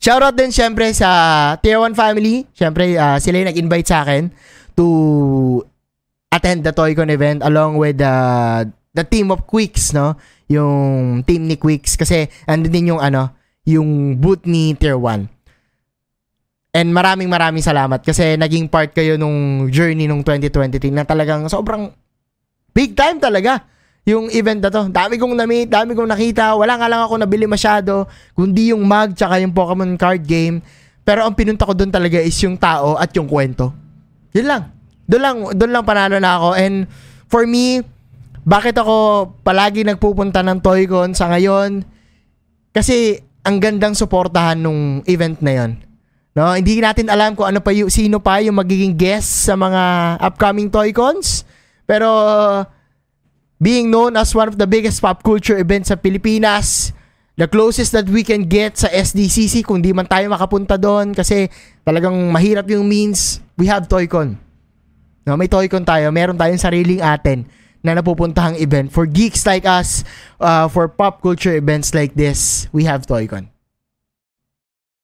Shoutout 0.00 0.36
din 0.36 0.52
syempre 0.52 0.88
sa 0.96 1.08
Tier 1.60 1.80
1 1.80 1.92
family. 1.92 2.48
Syempre, 2.56 2.96
uh, 2.96 3.20
sila 3.20 3.44
yung 3.44 3.48
nag-invite 3.52 3.88
sa 3.92 4.00
akin 4.00 4.32
to 4.76 4.86
attend 6.30 6.62
the 6.62 6.72
ToyCon 6.72 7.10
event 7.10 7.40
along 7.42 7.80
with 7.80 7.98
uh, 7.98 8.64
the 8.92 9.04
team 9.04 9.32
of 9.32 9.48
Quicks, 9.48 9.96
no? 9.96 10.16
yung 10.46 11.22
team 11.26 11.50
ni 11.50 11.58
Quicks 11.58 11.98
kasi 11.98 12.30
andun 12.46 12.70
din 12.72 12.90
yung 12.94 13.02
ano, 13.02 13.34
yung 13.66 14.14
boot 14.18 14.46
ni 14.46 14.74
Tier 14.78 14.94
1. 14.94 15.26
And 16.76 16.88
maraming 16.92 17.32
maraming 17.32 17.64
salamat 17.64 18.04
kasi 18.04 18.36
naging 18.36 18.68
part 18.68 18.92
kayo 18.92 19.16
nung 19.16 19.66
journey 19.72 20.04
nung 20.04 20.20
2023 20.22 20.92
na 20.92 21.08
talagang 21.08 21.48
sobrang 21.48 21.88
big 22.76 22.92
time 22.92 23.16
talaga 23.16 23.64
yung 24.06 24.30
event 24.30 24.62
na 24.62 24.70
to. 24.70 24.86
Dami 24.92 25.18
kong 25.18 25.34
na-meet, 25.34 25.66
dami 25.66 25.96
kong 25.96 26.06
nakita. 26.06 26.54
Wala 26.54 26.78
nga 26.78 26.86
lang 26.86 27.02
ako 27.02 27.18
nabili 27.18 27.48
masyado, 27.50 28.06
kundi 28.38 28.70
yung 28.70 28.86
mag 28.86 29.10
tsaka 29.16 29.42
yung 29.42 29.50
Pokemon 29.50 29.98
card 29.98 30.22
game. 30.22 30.62
Pero 31.02 31.26
ang 31.26 31.34
pinunta 31.34 31.66
ko 31.66 31.74
doon 31.74 31.90
talaga 31.90 32.22
is 32.22 32.36
yung 32.44 32.54
tao 32.54 32.94
at 32.94 33.10
yung 33.18 33.26
kwento. 33.26 33.85
Yun 34.36 34.46
lang. 34.46 34.62
Doon 35.08 35.22
lang, 35.22 35.36
doon 35.56 35.72
lang 35.72 35.84
panalo 35.88 36.20
na 36.20 36.36
ako. 36.36 36.48
And 36.60 36.84
for 37.32 37.48
me, 37.48 37.80
bakit 38.44 38.76
ako 38.76 39.30
palagi 39.40 39.82
nagpupunta 39.82 40.44
ng 40.44 40.60
Toycon 40.60 41.16
sa 41.16 41.32
ngayon? 41.32 41.82
Kasi 42.76 43.18
ang 43.46 43.56
gandang 43.56 43.96
suportahan 43.96 44.60
nung 44.60 45.00
event 45.08 45.40
na 45.40 45.52
yon. 45.56 45.72
No, 46.36 46.52
hindi 46.52 46.76
natin 46.84 47.08
alam 47.08 47.32
kung 47.32 47.48
ano 47.48 47.64
pa 47.64 47.72
yung 47.72 47.88
sino 47.88 48.20
pa 48.20 48.44
yung 48.44 48.60
magiging 48.60 48.92
guest 48.92 49.48
sa 49.48 49.56
mga 49.56 49.82
upcoming 50.20 50.68
Toycons. 50.68 51.48
Pero 51.88 52.06
being 53.56 53.88
known 53.88 54.20
as 54.20 54.36
one 54.36 54.52
of 54.52 54.60
the 54.60 54.68
biggest 54.68 55.00
pop 55.00 55.24
culture 55.24 55.56
events 55.56 55.88
sa 55.88 55.96
Pilipinas, 55.96 56.92
the 57.40 57.48
closest 57.48 57.96
that 57.96 58.04
we 58.12 58.20
can 58.20 58.44
get 58.44 58.76
sa 58.76 58.92
SDCC 58.92 59.64
kung 59.64 59.80
di 59.80 59.96
man 59.96 60.04
tayo 60.04 60.28
makapunta 60.28 60.76
doon 60.76 61.16
kasi 61.16 61.48
talagang 61.88 62.12
mahirap 62.28 62.68
yung 62.68 62.84
means, 62.84 63.40
we 63.56 63.66
have 63.66 63.88
Toycon. 63.88 64.36
No, 65.26 65.34
may 65.34 65.50
Toycon 65.50 65.82
tayo, 65.82 66.12
meron 66.14 66.38
tayong 66.38 66.60
sariling 66.60 67.02
atin 67.02 67.48
na 67.82 67.98
napupuntahang 67.98 68.60
event. 68.62 68.94
For 68.94 69.04
geeks 69.04 69.42
like 69.42 69.66
us, 69.66 70.06
uh, 70.38 70.70
for 70.70 70.86
pop 70.86 71.18
culture 71.20 71.56
events 71.56 71.92
like 71.92 72.14
this, 72.14 72.70
we 72.70 72.86
have 72.86 73.04
Toycon. 73.04 73.50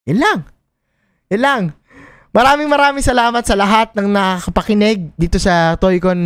Yan 0.06 0.18
lang. 0.18 0.38
Yan 1.30 1.42
lang. 1.42 1.62
Maraming 2.32 2.64
maraming 2.64 3.04
salamat 3.04 3.44
sa 3.44 3.52
lahat 3.52 3.92
ng 3.92 4.08
nakakapakinig 4.08 5.12
dito 5.20 5.36
sa 5.36 5.76
Toycon 5.76 6.16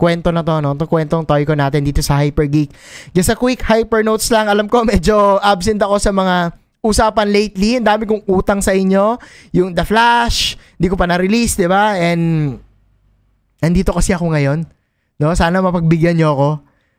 kwento 0.00 0.32
na 0.32 0.40
to, 0.40 0.56
no? 0.64 0.72
Itong 0.72 0.88
kwentong 0.88 1.28
Toycon 1.28 1.60
natin 1.60 1.84
dito 1.84 2.00
sa 2.00 2.16
Hyper 2.16 2.48
Geek. 2.48 2.72
Just 3.12 3.28
a 3.28 3.36
quick 3.36 3.60
hyper 3.60 4.00
notes 4.00 4.32
lang. 4.32 4.48
Alam 4.48 4.72
ko 4.72 4.88
medyo 4.88 5.36
absent 5.44 5.84
ako 5.84 6.00
sa 6.00 6.16
mga 6.16 6.56
usapan 6.84 7.32
lately. 7.32 7.80
Ang 7.80 7.88
dami 7.88 8.04
kong 8.04 8.28
utang 8.28 8.60
sa 8.60 8.76
inyo. 8.76 9.16
Yung 9.56 9.72
The 9.72 9.88
Flash, 9.88 10.60
hindi 10.76 10.92
ko 10.92 10.96
pa 11.00 11.08
na-release, 11.08 11.56
di 11.56 11.64
ba? 11.64 11.96
And 11.96 12.56
nandito 13.64 13.96
kasi 13.96 14.12
ako 14.12 14.36
ngayon. 14.36 14.68
No? 15.16 15.32
Sana 15.32 15.64
mapagbigyan 15.64 16.20
nyo 16.20 16.28
ako. 16.36 16.48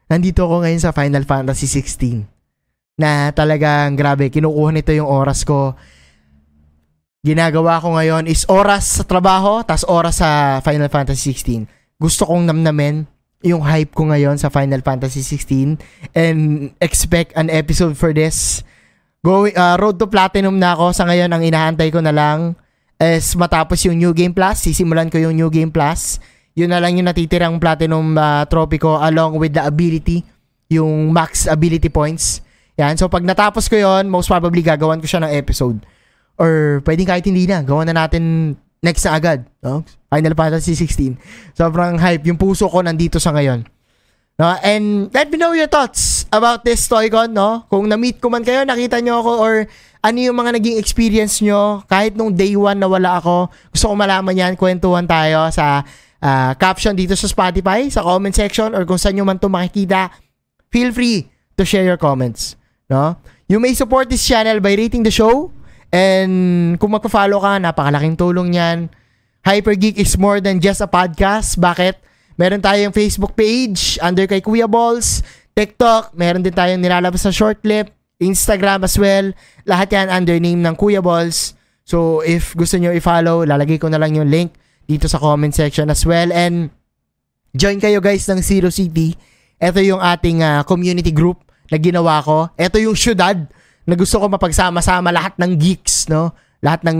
Nandito 0.09 0.49
ako 0.49 0.65
ngayon 0.65 0.81
sa 0.81 0.89
Final 0.89 1.23
Fantasy 1.29 1.69
16. 1.69 2.25
Na 2.97 3.29
talagang 3.29 3.93
grabe, 3.93 4.33
kinukuha 4.33 4.73
nito 4.73 4.89
yung 4.89 5.07
oras 5.07 5.45
ko 5.45 5.77
ginagawa 7.25 7.81
ko 7.81 7.97
ngayon 7.97 8.29
is 8.29 8.45
oras 8.45 9.01
sa 9.01 9.03
trabaho, 9.03 9.65
tas 9.65 9.81
oras 9.89 10.21
sa 10.21 10.61
Final 10.61 10.93
Fantasy 10.93 11.33
16. 11.33 11.65
Gusto 11.97 12.29
kong 12.29 12.45
namnamin 12.45 13.09
yung 13.41 13.65
hype 13.65 13.97
ko 13.97 14.05
ngayon 14.13 14.37
sa 14.37 14.53
Final 14.53 14.85
Fantasy 14.85 15.25
16 15.25 16.13
and 16.13 16.69
expect 16.77 17.33
an 17.33 17.49
episode 17.49 17.97
for 17.97 18.13
this. 18.13 18.61
Going, 19.25 19.57
uh, 19.57 19.73
road 19.81 19.97
to 19.97 20.05
Platinum 20.05 20.61
na 20.61 20.77
ako. 20.77 20.93
Sa 20.93 21.09
ngayon, 21.09 21.33
ang 21.33 21.41
inaantay 21.41 21.89
ko 21.89 21.97
na 21.97 22.13
lang 22.13 22.53
is 23.01 23.33
matapos 23.33 23.81
yung 23.89 23.97
New 23.97 24.13
Game 24.13 24.37
Plus. 24.37 24.61
Sisimulan 24.61 25.09
ko 25.09 25.17
yung 25.17 25.33
New 25.33 25.49
Game 25.49 25.73
Plus. 25.73 26.21
Yun 26.53 26.69
na 26.69 26.77
lang 26.77 26.93
yung 26.93 27.09
natitirang 27.09 27.57
Platinum 27.57 28.13
uh, 28.13 28.45
trophy 28.45 28.77
ko 28.77 29.01
along 29.01 29.41
with 29.41 29.57
the 29.57 29.65
ability, 29.65 30.21
yung 30.69 31.09
max 31.09 31.49
ability 31.49 31.89
points. 31.89 32.45
Yan. 32.77 33.01
So, 33.01 33.09
pag 33.09 33.25
natapos 33.25 33.65
ko 33.65 33.81
yon 33.81 34.13
most 34.13 34.29
probably 34.29 34.61
gagawan 34.61 35.01
ko 35.01 35.09
siya 35.09 35.25
ng 35.25 35.33
episode. 35.33 35.81
Or 36.37 36.85
pwedeng 36.85 37.09
kahit 37.09 37.25
hindi 37.25 37.49
na, 37.49 37.65
gawa 37.65 37.81
na 37.81 37.97
natin 37.97 38.53
next 38.85 39.09
na 39.09 39.17
agad. 39.17 39.41
No? 39.65 39.81
Final 40.13 40.37
Fantasy 40.37 40.77
16. 40.77 41.57
Sobrang 41.57 41.97
hype. 41.97 42.29
Yung 42.29 42.37
puso 42.37 42.69
ko 42.69 42.85
nandito 42.85 43.17
sa 43.17 43.33
ngayon. 43.33 43.65
No? 44.35 44.51
And 44.59 45.11
let 45.15 45.31
me 45.31 45.39
know 45.39 45.55
your 45.55 45.71
thoughts 45.71 46.27
about 46.31 46.67
this 46.67 46.87
Toycon. 46.87 47.31
No? 47.31 47.65
Kung 47.71 47.87
na-meet 47.87 48.19
ko 48.19 48.27
man 48.27 48.43
kayo, 48.43 48.67
nakita 48.67 48.99
nyo 48.99 49.23
ako, 49.23 49.31
or 49.39 49.53
ano 50.05 50.17
yung 50.19 50.37
mga 50.37 50.59
naging 50.59 50.77
experience 50.77 51.41
nyo, 51.41 51.81
kahit 51.87 52.13
nung 52.13 52.35
day 52.35 52.53
one 52.53 52.77
na 52.77 52.85
wala 52.85 53.17
ako, 53.17 53.49
gusto 53.73 53.85
ko 53.89 53.93
malaman 53.95 54.35
yan, 54.37 54.53
kwentuhan 54.53 55.07
tayo 55.09 55.49
sa 55.49 55.81
uh, 56.21 56.51
caption 56.59 56.93
dito 56.93 57.17
sa 57.17 57.25
Spotify, 57.25 57.89
sa 57.89 58.05
comment 58.05 58.35
section, 58.35 58.75
or 58.75 58.85
kung 58.85 59.01
saan 59.01 59.17
nyo 59.17 59.25
man 59.25 59.41
ito 59.41 59.49
makikita, 59.49 60.13
feel 60.69 60.93
free 60.93 61.25
to 61.57 61.65
share 61.65 61.87
your 61.87 61.97
comments. 61.97 62.59
No? 62.91 63.17
You 63.49 63.57
may 63.57 63.73
support 63.73 64.09
this 64.09 64.21
channel 64.21 64.61
by 64.61 64.77
rating 64.77 65.01
the 65.01 65.13
show, 65.13 65.55
And 65.95 66.75
kung 66.75 66.91
magpa-follow 66.91 67.39
ka, 67.39 67.55
napakalaking 67.63 68.19
tulong 68.19 68.51
niyan. 68.51 68.91
Hypergeek 69.47 69.95
is 69.95 70.19
more 70.19 70.43
than 70.43 70.59
just 70.59 70.83
a 70.83 70.89
podcast. 70.91 71.55
Bakit? 71.55 71.95
Meron 72.35 72.59
tayong 72.59 72.91
Facebook 72.91 73.31
page 73.31 73.95
under 74.03 74.27
kay 74.27 74.43
Kuya 74.43 74.67
Balls, 74.67 75.23
TikTok, 75.55 76.11
meron 76.19 76.43
din 76.43 76.51
tayong 76.51 76.83
nilalabas 76.83 77.23
sa 77.23 77.31
short 77.31 77.63
clip, 77.63 77.95
Instagram 78.19 78.83
as 78.83 78.99
well. 78.99 79.31
Lahat 79.63 79.87
yan 79.87 80.11
under 80.11 80.35
name 80.35 80.59
ng 80.59 80.75
Kuya 80.75 80.99
Balls. 80.99 81.55
So 81.87 82.19
if 82.27 82.51
gusto 82.51 82.75
nyo 82.75 82.91
i-follow, 82.91 83.47
lalagay 83.47 83.79
ko 83.79 83.87
na 83.87 83.95
lang 83.95 84.19
yung 84.19 84.27
link 84.27 84.51
dito 84.83 85.07
sa 85.07 85.15
comment 85.15 85.55
section 85.55 85.87
as 85.87 86.03
well. 86.03 86.27
And 86.35 86.75
join 87.55 87.79
kayo 87.79 88.03
guys 88.03 88.27
ng 88.27 88.43
Zero 88.43 88.67
City. 88.67 89.15
Ito 89.55 89.79
yung 89.79 90.03
ating 90.03 90.43
uh, 90.43 90.61
community 90.67 91.15
group 91.15 91.39
na 91.71 91.79
ginawa 91.79 92.19
ko. 92.19 92.51
Ito 92.59 92.75
yung 92.83 92.99
syudad 92.99 93.39
na 93.87 93.93
gusto 93.95 94.19
ko 94.19 94.27
mapagsama-sama 94.27 95.13
lahat 95.15 95.39
ng 95.39 95.55
geeks, 95.55 96.11
no? 96.11 96.35
Lahat 96.59 96.83
ng 96.83 96.99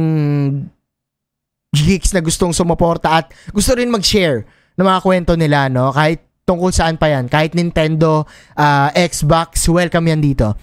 geeks 1.75 2.15
na 2.15 2.23
gustong 2.23 2.55
sumuporta 2.55 3.19
at 3.19 3.35
gusto 3.51 3.75
rin 3.75 3.91
mag-share 3.91 4.47
ng 4.75 4.85
mga 4.85 4.99
kwento 5.03 5.33
nila, 5.39 5.71
no? 5.71 5.91
Kahit 5.91 6.23
tungkol 6.45 6.71
saan 6.71 6.95
pa 6.95 7.09
yan. 7.09 7.25
Kahit 7.27 7.57
Nintendo, 7.57 8.23
uh, 8.55 8.89
Xbox, 8.93 9.65
welcome 9.71 10.05
yan 10.07 10.21
dito. 10.21 10.53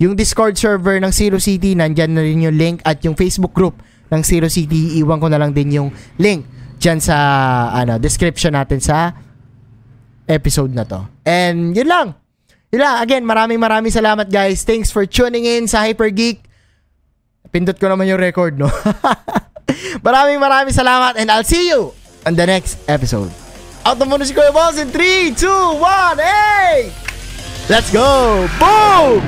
Yung 0.00 0.16
Discord 0.16 0.56
server 0.56 1.00
ng 1.00 1.12
Zero 1.12 1.40
City, 1.40 1.72
nandyan 1.76 2.12
na 2.12 2.24
rin 2.24 2.44
yung 2.44 2.56
link 2.56 2.84
at 2.84 3.00
yung 3.04 3.16
Facebook 3.16 3.52
group 3.52 3.80
ng 4.12 4.20
Zero 4.22 4.46
City, 4.46 5.00
iwan 5.00 5.18
ko 5.18 5.26
na 5.26 5.40
lang 5.40 5.50
din 5.50 5.72
yung 5.72 5.88
link 6.20 6.46
dyan 6.76 7.00
sa 7.00 7.16
ano, 7.72 7.96
description 7.96 8.52
natin 8.52 8.78
sa 8.78 9.16
episode 10.28 10.72
na 10.72 10.84
to. 10.84 11.00
And 11.24 11.72
yun 11.72 11.88
lang. 11.88 12.08
Yun 12.74 12.82
lang, 12.82 12.96
again, 13.00 13.24
maraming 13.24 13.62
maraming 13.62 13.94
salamat 13.94 14.28
guys. 14.28 14.66
Thanks 14.66 14.92
for 14.92 15.06
tuning 15.08 15.46
in 15.46 15.64
sa 15.70 15.86
Hyper 15.86 16.12
Geek. 16.12 16.44
Pindot 17.48 17.78
ko 17.78 17.88
naman 17.88 18.10
yung 18.10 18.20
record, 18.20 18.58
no? 18.58 18.68
maraming 20.06 20.36
maraming 20.36 20.74
salamat 20.74 21.16
and 21.16 21.30
I'll 21.32 21.46
see 21.46 21.72
you 21.72 21.94
on 22.26 22.36
the 22.36 22.44
next 22.44 22.82
episode. 22.90 23.45
Out 23.86 24.02
muna 24.02 24.26
si 24.26 24.34
Kuya 24.34 24.50
Boss 24.50 24.82
in 24.82 24.90
3, 24.90 25.30
2, 25.30 25.46
1, 25.78 26.18
hey! 26.18 26.90
Let's 27.70 27.86
go! 27.92 28.50
Boom! 28.58 29.22